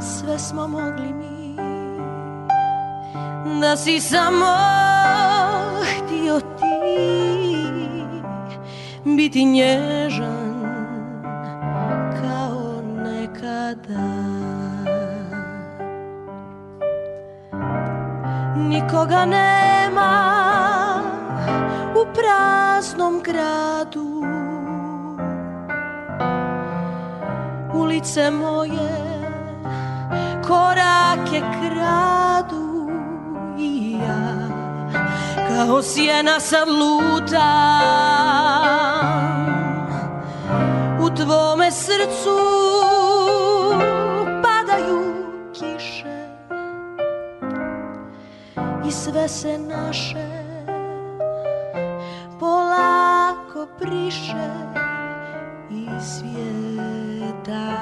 [0.00, 1.56] Sve smo mogli mi
[3.60, 4.56] Da si samo
[5.82, 6.76] htio ti
[9.16, 10.56] biti nježan
[12.22, 14.25] kao nekada
[18.56, 20.12] Nikoga nema
[21.94, 24.24] u praznom gradu.
[27.74, 29.20] Ulice moje
[30.46, 32.90] korake kradu
[33.58, 34.48] i ja.
[35.48, 37.96] Kao sjena sad lutam
[41.00, 42.38] u tvome srcu
[48.88, 50.46] i sve se naše
[52.40, 53.66] polako
[56.00, 57.76] svijeta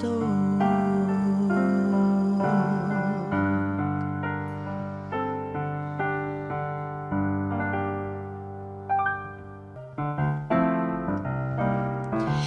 [0.00, 0.40] to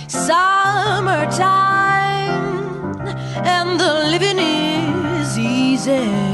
[0.07, 1.44] summertime
[3.45, 6.32] and the living is easy.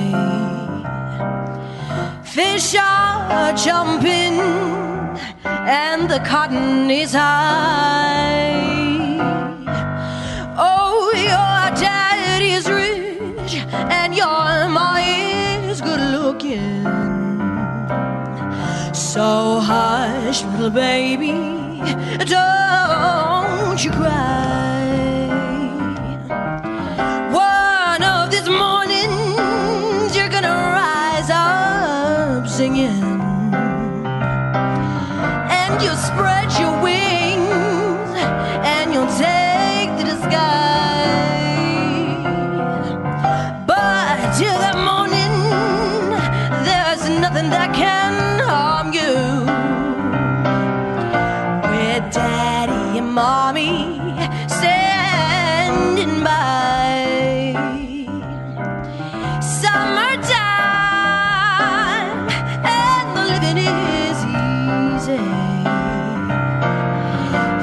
[2.34, 4.40] Fish are jumping
[5.44, 8.54] and the cotton is high.
[10.56, 16.84] Oh, your daddy is rich and your ma is good looking.
[18.94, 21.32] So hush, little baby,
[22.26, 24.79] don't you cry.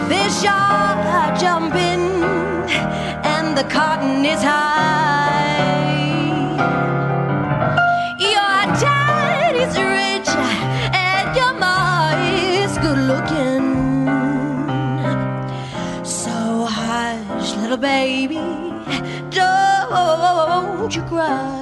[0.09, 2.25] Fish are jumping
[3.25, 5.63] and the cotton is high.
[8.19, 10.29] Your daddy's rich
[10.93, 13.69] and your ma is good looking.
[16.05, 18.41] So hush, little baby,
[19.31, 21.56] don't you cry.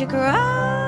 [0.00, 0.79] you grow.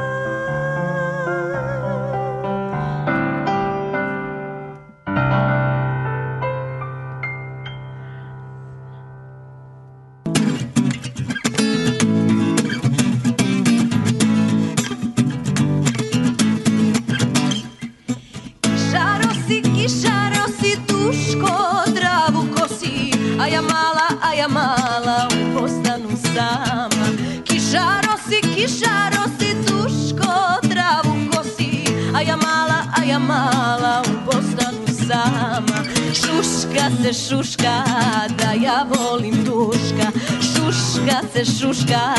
[41.45, 42.15] Se šuška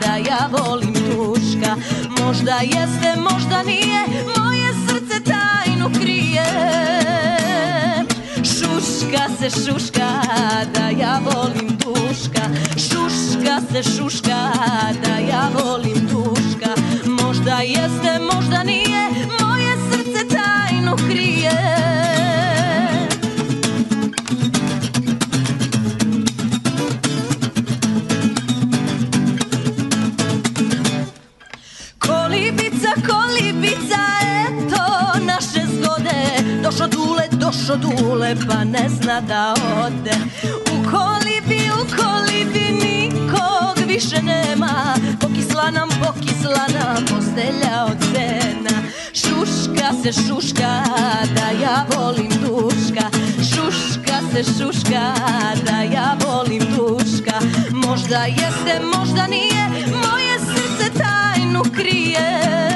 [0.00, 1.76] da ja volim tuška
[2.24, 4.04] Možda jeste, možda nije,
[4.36, 6.44] moje srce tajnu krije.
[8.36, 10.08] Šuška se šuška
[10.74, 12.42] da ja volim tuška
[12.76, 14.52] Šuška se šuška
[15.04, 16.70] da ja volim tuška
[17.22, 18.45] Možda jeste, možda
[37.76, 39.54] dule, pa ne zna da
[39.84, 40.16] ode.
[40.72, 44.94] U kolibi, u kolibi nikog više nema.
[45.20, 48.82] Pokisla nam, pokisla nam postelja od sena.
[49.14, 50.82] Šuška se šuška
[51.34, 53.10] da ja volim duška.
[53.38, 55.14] Šuška se šuška
[55.66, 57.38] da ja volim duška.
[57.70, 62.75] Možda jeste, možda nije, moje srce tajnu krije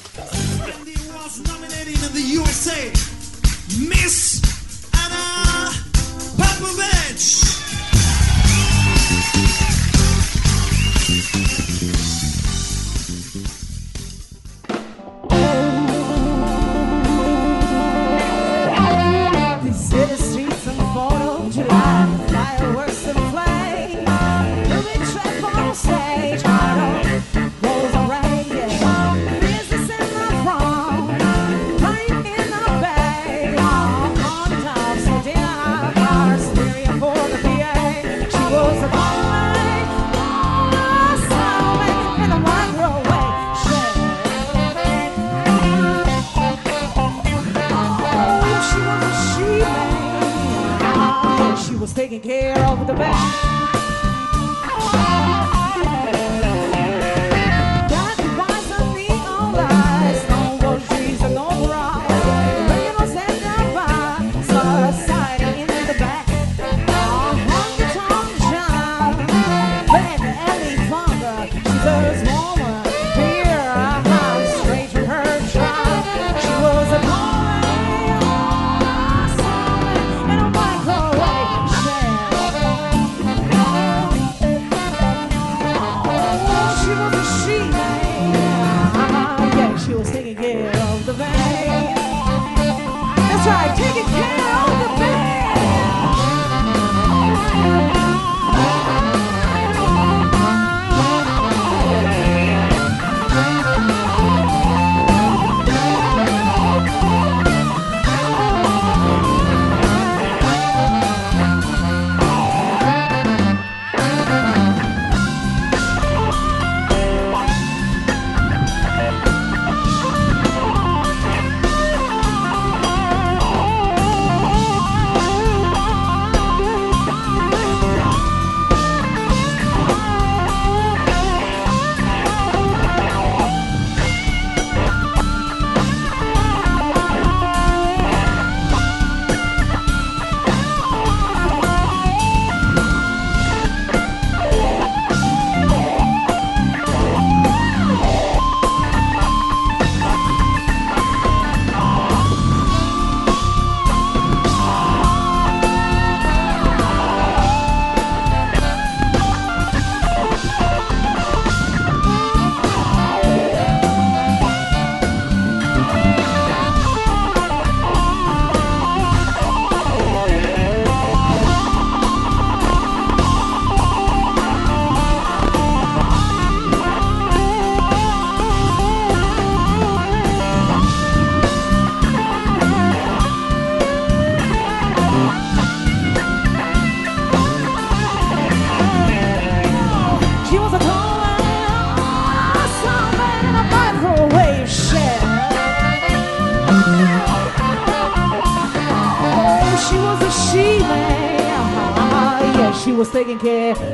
[203.23, 203.90] taken care.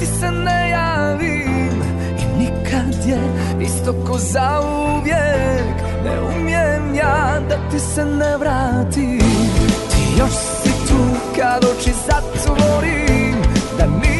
[0.00, 1.82] Ti se ne javim.
[2.18, 3.20] I nikad je
[3.60, 9.18] isto ko za uvijek Ne umijem ja da ti se ne vratim.
[9.90, 10.98] Ti još si tu
[11.36, 13.36] kad oči zatvorim.
[13.78, 14.19] Da nijednu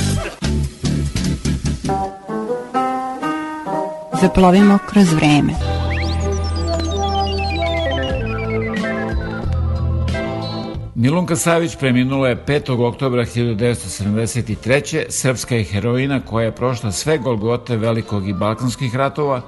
[4.21, 5.53] Zaplovimo kroz vreme.
[10.95, 12.87] Milunka Savić preminula je 5.
[12.87, 15.05] oktobra 1973.
[15.09, 19.41] Srpska je heroina koja je prošla sve golgote velikog i balkanskih ratova.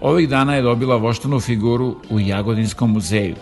[0.00, 3.36] Ovih dana je dobila voštanu figuru u Jagodinskom muzeju.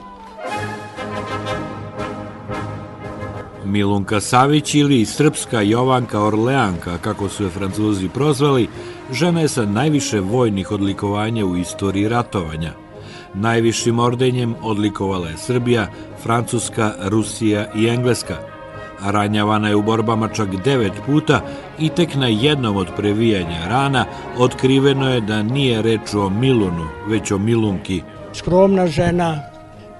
[3.64, 8.68] Milunka Savić ili srpska Jovanka Orleanka, kako su je francuzi prozvali,
[9.12, 12.72] žena je sa najviše vojnih odlikovanja u istoriji ratovanja.
[13.34, 15.86] Najvišim ordenjem odlikovala je Srbija,
[16.22, 18.36] Francuska, Rusija i Engleska.
[19.04, 21.40] Ranjavana je u borbama čak devet puta
[21.78, 24.04] i tek na jednom od previjanja rana
[24.38, 28.02] otkriveno je da nije reč o Milunu, već o Milunki.
[28.34, 29.40] Skromna žena,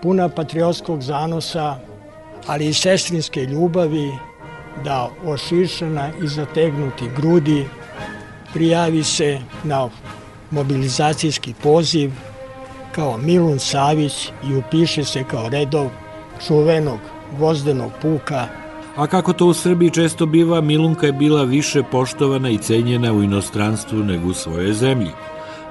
[0.03, 1.77] puna patriotskog zanosa,
[2.47, 4.13] ali i sestrinske ljubavi,
[4.85, 7.67] da ošišana i zategnuti grudi
[8.53, 9.89] prijavi se na
[10.51, 12.11] mobilizacijski poziv
[12.95, 15.91] kao Milun Savić i upiše se kao redov
[16.47, 16.99] čuvenog
[17.37, 18.49] gvozdenog puka
[18.97, 23.23] A kako to u Srbiji često biva, Milunka je bila više poštovana i cenjena u
[23.23, 25.11] inostranstvu nego u svojoj zemlji.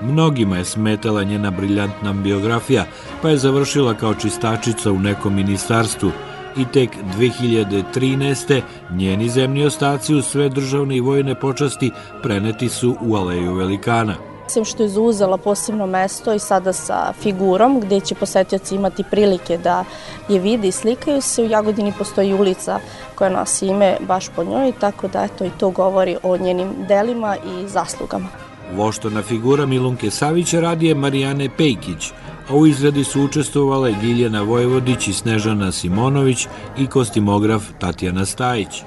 [0.01, 2.85] Mnogima je smetala njena briljantna biografija,
[3.21, 6.11] pa je završila kao čistačica u nekom ministarstvu
[6.57, 8.61] i tek 2013.
[8.91, 11.91] njeni zemni ostaci u sve državne i vojne počasti
[12.23, 14.15] preneti su u Aleju Velikana.
[14.47, 19.57] Sem što je zauzela posebno mesto i sada sa figurom gde će posetioci imati prilike
[19.57, 19.85] da
[20.29, 21.43] je vide i slikaju se.
[21.43, 22.79] U Jagodini postoji ulica
[23.15, 27.35] koja nosi ime baš po njoj, tako da eto i to govori o njenim delima
[27.35, 28.27] i zaslugama.
[28.75, 32.11] Voštana figura Milunke Savića radi je Marijane Pejkić,
[32.49, 36.47] a u izradi su učestvovale Giljana Vojvodić i Snežana Simonović
[36.77, 38.83] i kostimograf Tatjana Stajić.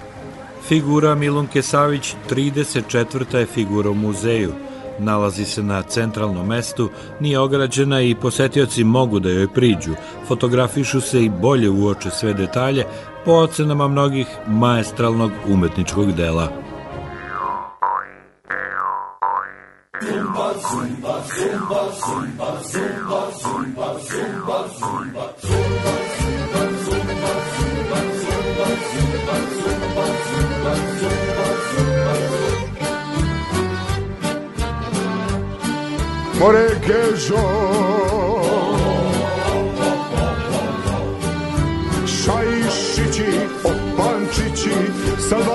[0.69, 3.37] Figura Milunke Savić 34.
[3.37, 4.53] je figura u muzeju.
[4.99, 6.91] Nalazi se na centralnom mestu,
[7.21, 9.95] nije ograđena i posetioci mogu da joj priđu.
[10.29, 12.85] Fotografišu se i bolje uoče sve detalje
[13.25, 16.64] po ocenama mnogih maestralnog umetničkog dela.
[20.05, 25.25] Zumba, zumba, zumba, zumba, zumba, zumba, zumba, zumba,
[36.41, 37.45] Morequejo
[42.07, 43.31] Šajšići,
[43.65, 44.75] opančići,
[45.29, 45.54] sa dva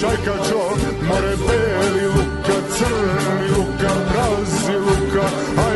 [0.00, 0.78] šajkačom,
[1.08, 5.24] more beli luka, crni luka, prazi luka,
[5.68, 5.75] ajmo,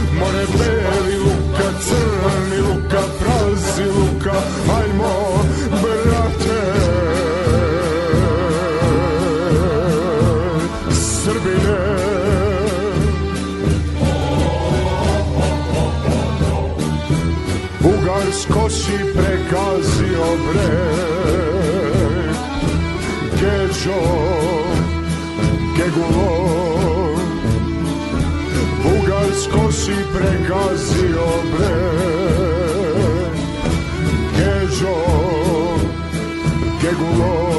[29.41, 31.91] Bratsko si pregazio bre
[34.35, 34.95] Keđo
[36.81, 37.50] Kegulo.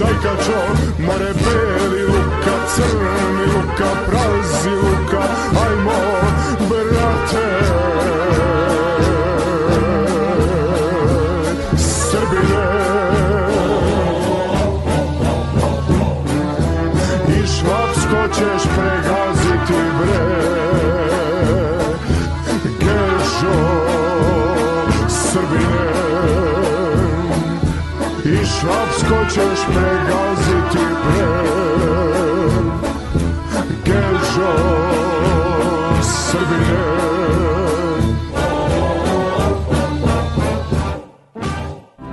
[0.00, 2.44] Kukice, šajkačom, more beli luk,
[2.74, 5.22] crni luka, prazi luka,
[5.64, 6.00] ajmo,
[6.68, 7.69] brate.
[29.10, 31.26] Švapsko ćeš pregaziti bre,
[33.84, 34.52] Gešo,
[36.02, 36.80] Srbije.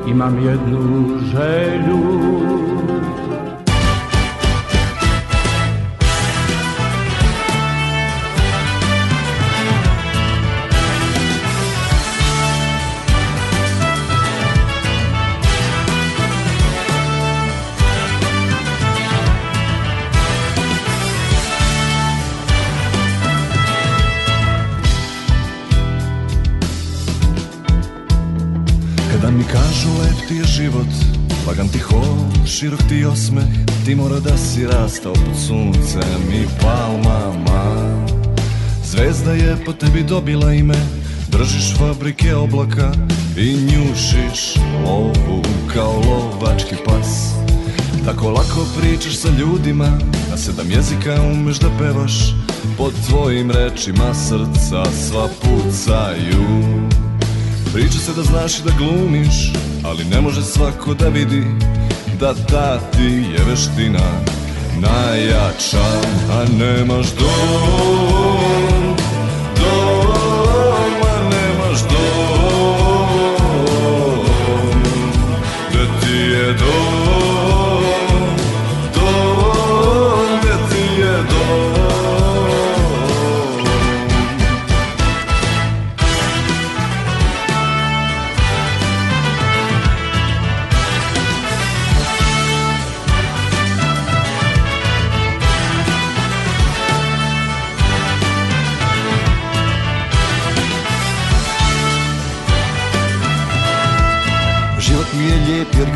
[0.07, 2.56] Imam jednu želju
[32.59, 33.45] širok ti osmeh
[33.85, 37.63] Ti mora da si rastao pod suncem i palmama.
[38.85, 40.75] Zvezda je po tebi dobila ime
[41.31, 42.91] Držiš fabrike oblaka
[43.37, 44.55] I njušiš
[44.85, 45.43] lovu
[45.73, 47.33] kao lovački pas.
[48.05, 49.99] Tako lako pričaš sa ljudima
[50.31, 52.13] Na sedam jezika umeš da pevaš
[52.77, 56.45] Pod tvojim rečima srca sva pucaju.
[57.73, 59.53] Priča se da znaš i da glumiš,
[59.83, 61.43] ali ne može svako da vidi
[62.19, 64.09] da ta ti je veština
[64.79, 65.87] najjača,
[66.31, 68.76] a nemaš dom,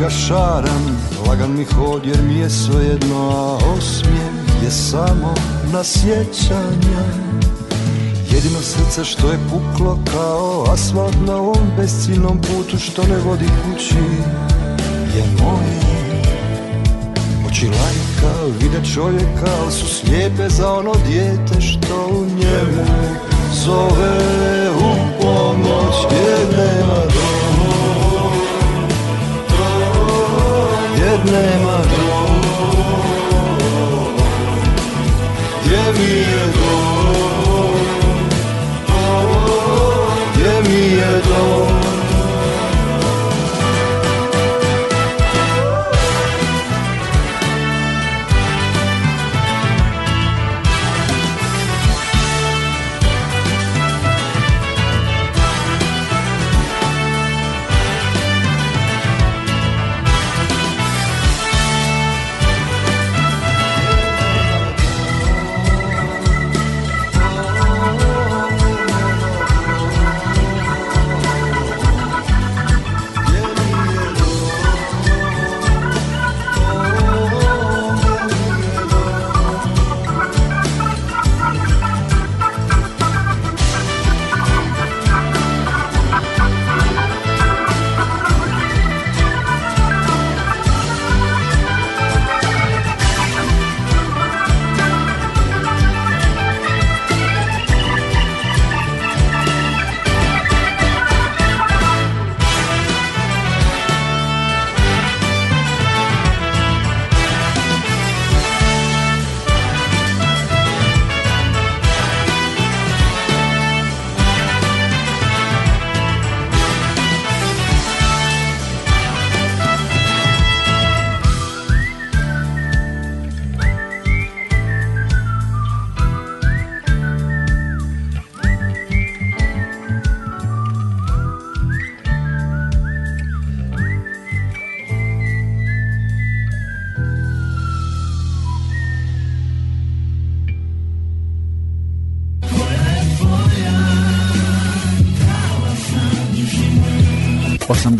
[0.02, 0.84] ga šaram
[1.28, 5.34] Lagan mi hod jer mi je svejedno A osmijeh je samo
[5.72, 7.02] na sjećanja.
[8.30, 14.04] Jedino srce što je puklo kao asfalt na ovom besciljnom putu što ne vodi kući
[15.16, 15.80] je moje
[17.48, 22.84] Oči lajka vide čovjeka ali su slijepe za ono dijete što u njemu
[23.64, 25.94] zove u pomoć.
[26.12, 27.31] Jer nema
[31.12, 31.76] dom jer nema
[41.28, 41.71] dom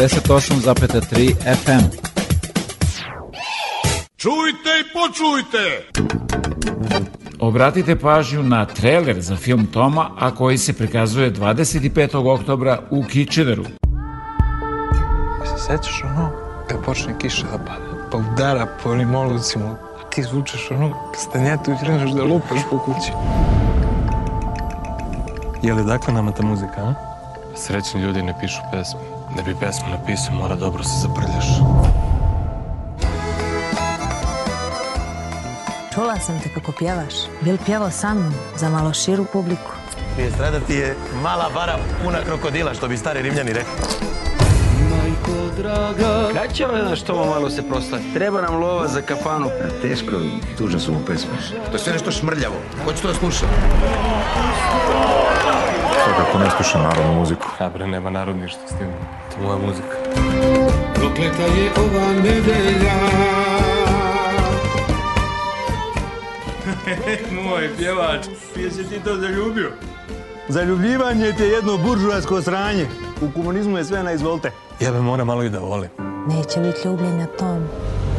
[0.03, 1.85] 88,3 FM.
[4.17, 5.89] Čujte i počujte!
[7.41, 12.33] Obratite pažnju na trailer za film Toma, a koji se prikazuje 25.
[12.35, 13.65] oktobra u Kičeveru.
[15.45, 16.31] Se sećaš ono
[16.69, 21.71] kad počne kiša da pada, pa udara po onim olucima, a ti zvučeš ono stanjetu
[21.71, 23.13] i kreneš da lupaš po kući.
[25.63, 26.95] Je li dakle nama ta muzika, a?
[27.57, 29.22] Srećni ljudi ne pišu pesme.
[29.37, 31.47] Da bi pesmu napisao, mora dobro se zaprljaš.
[35.95, 37.15] Čula sam te kako pjevaš.
[37.41, 39.71] Bil pjevao sa mnom za malo širu publiku.
[40.15, 43.73] Prije strada ti je mala bara puna krokodila, što bi stari rimljani rekli.
[44.91, 48.05] Majko draga Kad će ovaj naš Tomo malo se proslavi?
[48.15, 49.49] Treba nam lova za kafanu
[49.83, 50.17] Teško,
[50.59, 51.31] tužne su mu pesme.
[51.67, 52.57] To je sve nešto šmrljavo.
[52.85, 53.47] Ko će to da sluša?
[54.63, 55.72] Svakako
[56.45, 57.47] ne sluša narodnu muziku.
[57.59, 58.89] A bre, nema narod ništa s tim.
[59.35, 59.97] To je moja muzika.
[60.95, 62.95] Prokleta je ova nedelja
[67.45, 69.73] Moj pjevač, ti si ti to zaljubio?
[70.49, 72.87] Zaljubljivanje ti je jedno buržuasko sranje.
[73.23, 74.51] U komunizmu je sve na izvolte.
[74.81, 75.91] Ja bi mora malo i da volim.
[76.29, 77.65] Neće biti ljubljenja Tom,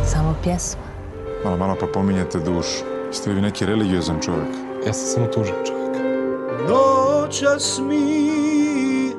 [0.06, 0.82] samo pjesma.
[1.44, 2.84] Malo, malo pa pominjete dušu.
[3.12, 4.50] Ste li vi neki religiozan čovjek?
[4.88, 5.83] Ja sam samo tužan čovjek.
[7.34, 9.12] Noćas mi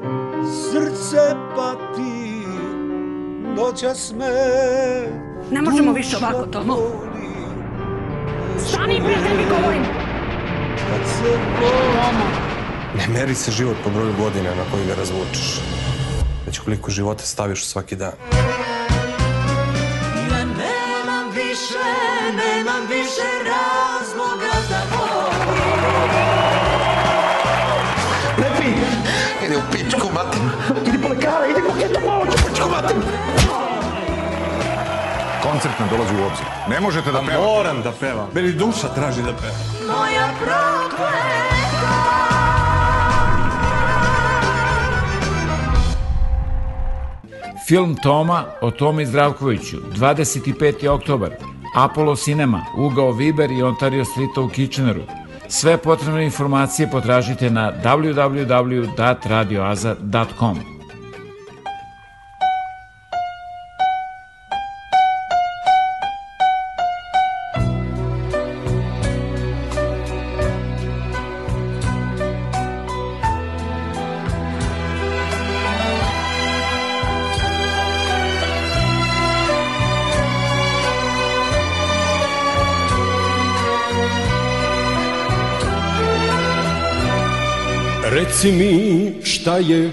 [0.70, 2.46] srce pati,
[3.56, 4.30] noćas me...
[5.50, 6.76] Ne možemo više ovako, Tomo.
[8.68, 9.82] Stani, prijatelj, mi govorim.
[10.78, 12.24] Kad se Tomo...
[12.98, 15.60] Ne meri se život po broju godina na koji ga razvučeš.
[16.46, 18.12] Već koliko života staviš u svaki dan.
[35.54, 36.46] Koncert ne dolazi u obzir.
[36.68, 37.38] Ne možete da pevate.
[37.38, 38.28] Moram da pevam.
[38.34, 39.56] Meni duša traži da pevam.
[39.86, 41.04] Moja prokleta.
[47.68, 50.88] Film Toma o Tomi Zdravkoviću, 25.
[50.88, 51.30] oktobar,
[51.76, 55.02] Apollo Cinema, Ugao Viber i Ontario Street u Kitcheneru.
[55.48, 60.73] Sve potrebne informacije potražite na www.radioaza.com.
[88.44, 89.90] Reci mi šta je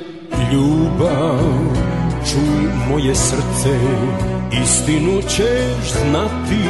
[0.52, 1.40] ljubav?
[2.32, 3.80] Čuj moje srce
[4.64, 6.64] Istinu ćeš znati.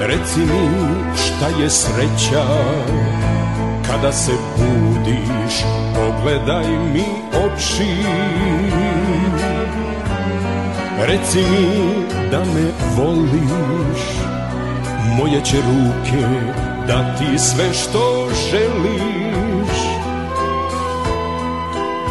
[0.00, 0.68] Reci mi
[1.16, 2.44] šta je sreća
[3.86, 5.54] Kada se budiš
[5.94, 7.92] Pogledaj mi oči.
[11.06, 11.90] Reci mi
[12.30, 14.02] da me voliš
[15.16, 19.40] Moje će ruke dati sve što želiš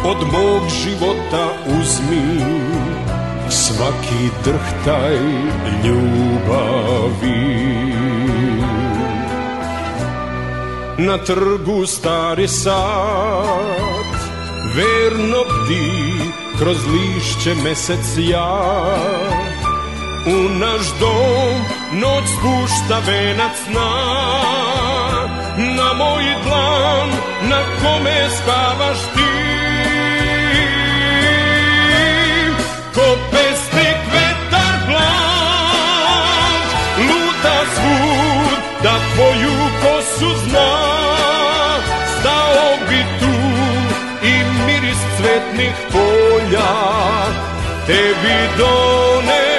[0.04, 2.40] Od mog života uzmi.
[3.50, 5.18] Svaki drhtaj
[5.84, 7.60] ljubavi.
[10.98, 14.20] Na trgu stari sad
[14.76, 18.96] verno bdi kroz lišće mesec ja.
[20.26, 21.60] U naš dom
[22.00, 23.80] noć spušta venac sna Na.
[24.40, 24.59] moj dlan
[27.48, 29.30] na kome spavaš ti.
[32.94, 36.64] Ko pesnik vetar blag
[37.08, 40.72] Luta svud da tvoju kosu zna.
[42.20, 43.34] Stao bi tu
[44.26, 44.34] i
[44.66, 46.70] miris cvetnih polja
[47.86, 49.49] Tebi doneo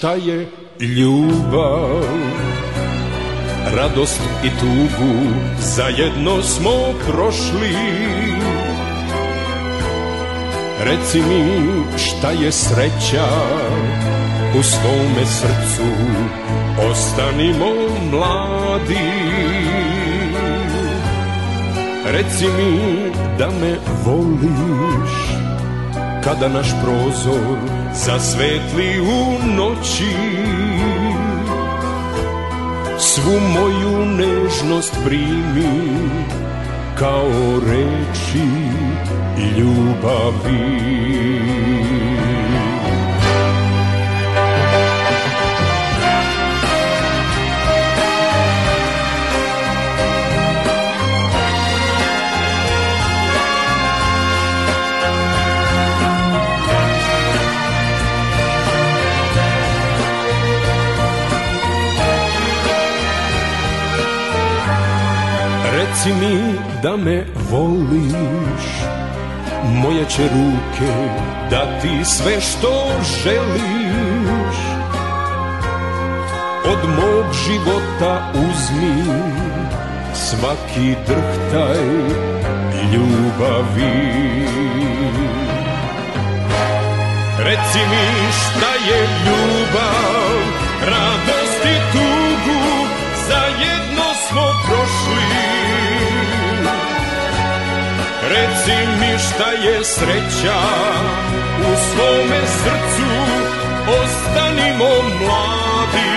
[0.00, 0.48] šta je
[0.80, 2.04] ljubav?
[3.76, 5.12] Radost i tugu
[5.58, 6.70] zajedno smo
[7.08, 7.76] prošli.
[10.84, 11.64] Reci mi
[11.98, 13.26] šta je sreća?
[14.58, 15.88] U svome srcu
[16.90, 17.66] ostanimo
[18.12, 19.10] mladi.
[22.06, 22.80] Reci mi
[23.38, 25.10] da me voliš
[26.24, 30.16] Kada naš prozor zasvetli u noći.
[32.98, 35.90] Svu moju nežnost primi
[36.98, 38.48] Kao reči
[39.58, 40.90] ljubavi
[66.00, 68.66] Reci mi da me voliš.
[69.64, 70.92] Moje će ruke
[71.50, 72.86] dati sve što
[73.22, 74.56] želiš.
[76.64, 79.04] Od mog života uzmi
[80.14, 81.84] svaki drhtaj
[82.92, 84.46] ljubavi.
[87.38, 90.40] Reci mi šta je ljubav,
[90.82, 92.86] radost i tugu,
[93.28, 95.59] zajedno smo prošli.
[98.30, 100.60] Reci mi šta je sreća,
[101.60, 103.10] u svome srcu
[104.02, 104.88] ostanimo
[105.20, 106.10] mladi.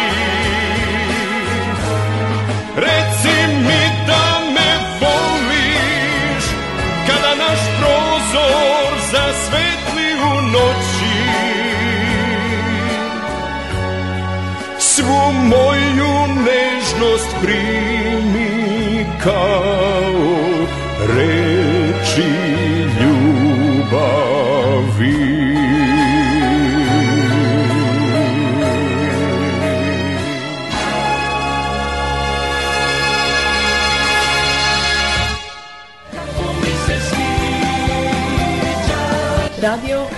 [2.76, 6.46] Reci mi da me voliš,
[7.08, 11.20] kada naš prozor zasvetli u noći.
[14.80, 19.63] Svu moju nežnost primi kao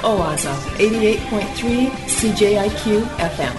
[0.06, 3.56] Oaza, 88.3 CJIQ FM.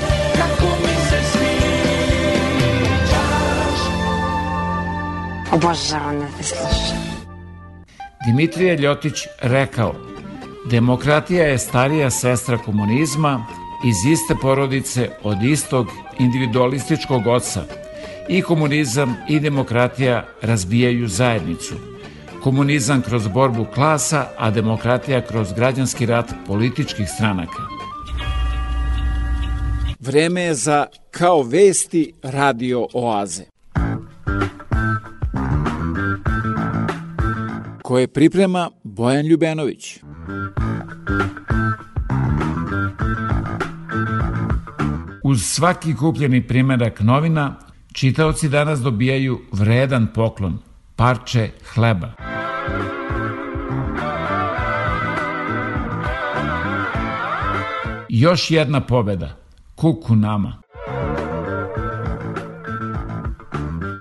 [5.53, 6.99] Obožavam da te slušam.
[8.27, 9.95] Dimitrije Ljotić rekao
[10.71, 13.47] Demokratija je starija sestra komunizma
[13.85, 15.87] iz iste porodice od istog
[16.19, 17.65] individualističkog oca.
[18.29, 21.96] I komunizam i demokratija razbijaju zajednicu.
[22.47, 27.63] Komunizam kroz borbu klasa, a demokratija kroz građanski rat političkih stranaka.
[30.01, 33.45] Vreme je za Kao vesti radio oaze.
[37.83, 39.99] koje priprema Bojan Ljubenović.
[45.25, 47.57] Uz svaki kupljeni primerak novina,
[47.93, 50.59] čitaoci danas dobijaju vredan poklon,
[50.97, 52.26] parče hleba.
[58.09, 59.37] Još jedna pobeda,
[59.75, 60.63] kuku nama.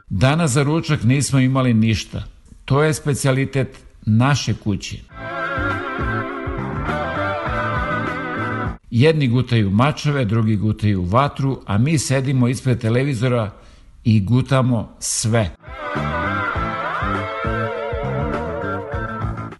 [0.09, 2.23] Danas za ručak nismo imali ništa.
[2.65, 4.97] To je specijalitet naše kuće.
[8.91, 13.51] Jedni gutaju mačeve, drugi gutaju vatru, a mi sedimo ispred televizora
[14.03, 15.55] i gutamo sve.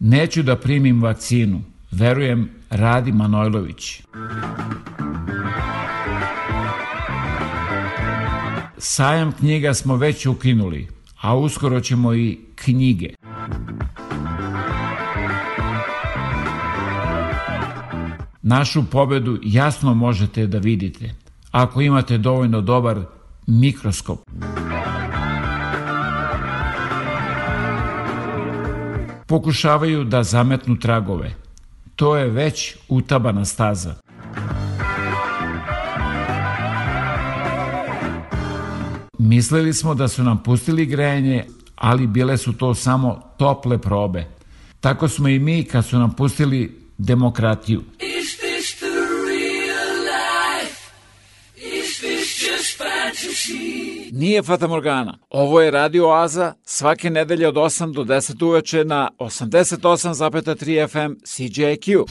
[0.08, 1.62] Neću da primim vakcinu,
[1.92, 4.02] verujem Radi Manojlović.
[8.78, 10.88] Sajam knjiga smo već ukinuli,
[11.22, 13.10] a uskoro ćemo i knjige.
[18.42, 21.16] Našu pobedu jasno možete da vidite
[21.52, 23.02] ako imate dovoljno dobar
[23.48, 24.20] mikroskop.
[29.28, 31.36] Pokušavaju da zametnu tragove.
[31.96, 33.96] To je već utabana staza.
[39.20, 41.46] Mislili smo da su nam pustili grejanje,
[41.76, 44.26] ali bile su to samo tople probe.
[44.80, 47.84] Tako smo i mi kad su nam pustili demokratiju.
[48.00, 48.96] Is this the
[49.30, 50.92] real life?
[51.58, 53.95] Is this just fantasy?
[54.12, 55.18] Nije Fata Morgana.
[55.30, 62.04] Ovo je Radio Oaza svake nedelje od 8 do 10 uveče na 88,3 FM CJQ.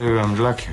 [0.00, 0.68] Evo vam dlake.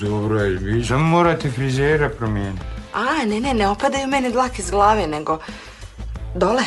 [0.00, 2.64] Dobro je, vi samo morate frizera promijeniti.
[2.94, 5.38] A, ne, ne, ne opadaju meni dlake s glave, nego
[6.34, 6.62] dole,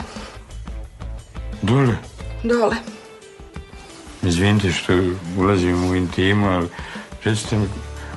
[1.61, 1.95] Dole.
[2.43, 2.75] dole.
[4.23, 4.93] Izvinite što
[5.37, 6.67] ulazim u intimu, ali
[7.23, 7.67] recite mi,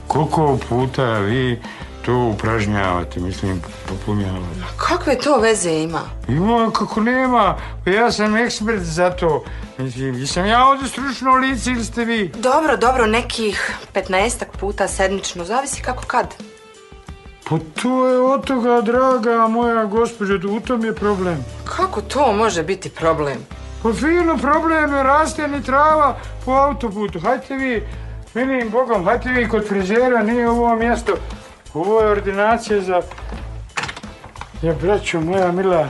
[0.07, 1.61] koliko puta vi
[2.07, 4.61] to upražnjavate, mislim, popunjavate?
[4.77, 6.01] Kakve to veze ima?
[6.29, 7.57] Ima, kako nema,
[7.87, 9.45] ja sam ekspert za to.
[9.79, 12.29] Mislim, jesam ja ovdje stručno lice ili ste vi?
[12.29, 16.35] Dobro, dobro, nekih 15 puta sedmično, zavisi kako kad.
[17.49, 21.45] Pa to je od toga, draga moja gospođo, u tom je problem.
[21.65, 23.39] Kako to može biti problem?
[23.83, 27.21] Pa fino, problem je raste ni trava po autoputu.
[27.21, 27.83] Hajte vi,
[28.35, 31.13] milim Bogom, hajte vi kod frizera, nije ovo mjesto.
[31.75, 33.03] Ovo je ordinacija za...
[34.63, 35.89] Ja, braćo moja mila,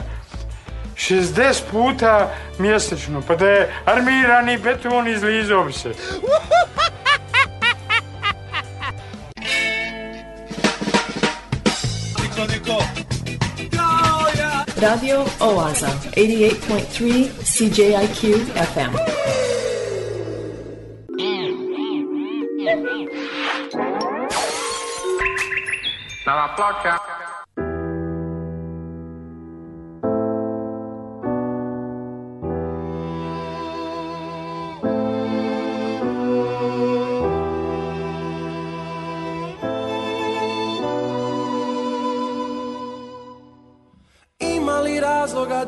[0.94, 5.92] 60 puta mjesečno, pa da je armirani beton izlizao bi se.
[14.76, 18.36] Radio Oaza, 88.3 CJIQ
[18.74, 19.19] FM.
[26.26, 26.98] Nova placa.
[44.38, 45.64] Ima li razloga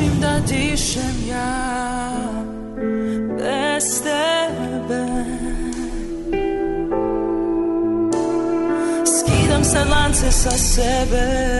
[0.00, 2.10] Učim da dišem ja
[3.38, 5.06] bez tebe
[9.04, 11.59] Skidam sad lance sa sebe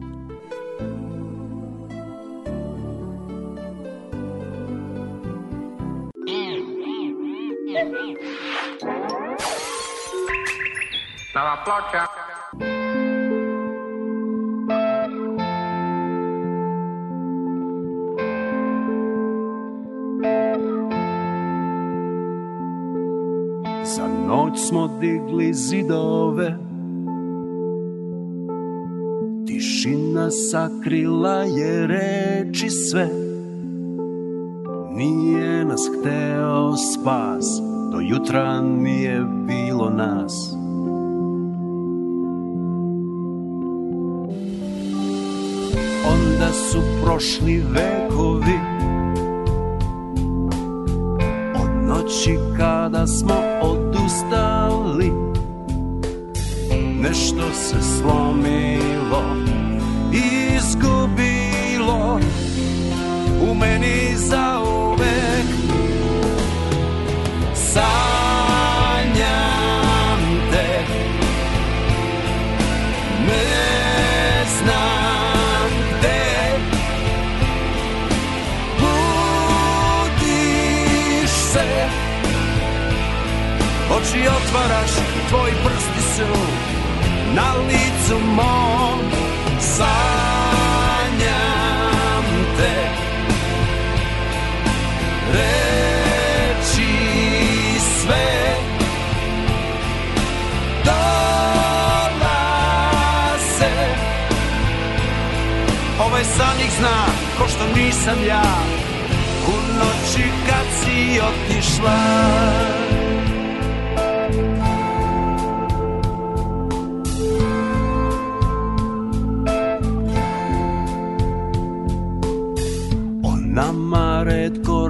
[11.65, 11.73] Za
[24.27, 26.57] noć smo digli zidove.
[29.47, 33.09] Tišina sakrila je reči sve.
[34.91, 37.45] Nije nas hteo spas,
[37.91, 40.60] do jutra nije bilo nas.
[46.05, 48.59] Onda su prošli vekovi,
[51.55, 55.11] od noći kada smo odustali,
[57.01, 59.00] nešto se slomilo,
[88.11, 88.99] licu mom.
[89.59, 89.85] Sanjam
[92.57, 92.75] te,
[95.33, 96.93] reči
[97.79, 98.29] sve
[100.85, 102.05] dolaze
[105.99, 107.05] Ovaj san ih zna,
[107.37, 108.43] ko što nisam ja
[109.47, 112.90] U noći kad si otišla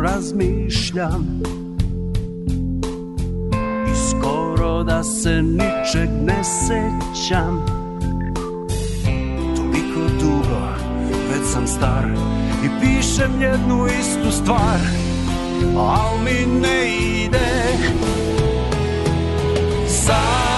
[0.01, 1.41] razmišljam.
[3.87, 7.65] I skoro da se ničeg ne sećam.
[9.55, 10.67] Toliko dugo,
[11.31, 12.05] već sam star
[12.65, 14.79] I pišem jednu istu stvar
[15.77, 17.51] Al mi ne ide.
[19.87, 20.50] Sanjam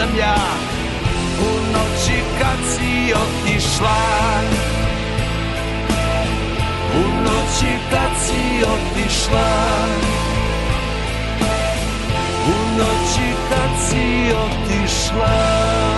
[0.00, 0.36] nisam ja.
[1.40, 3.96] U noći kad si otišla.
[6.94, 9.48] U noći kad si otišla.
[12.46, 15.89] U noći kad si otišla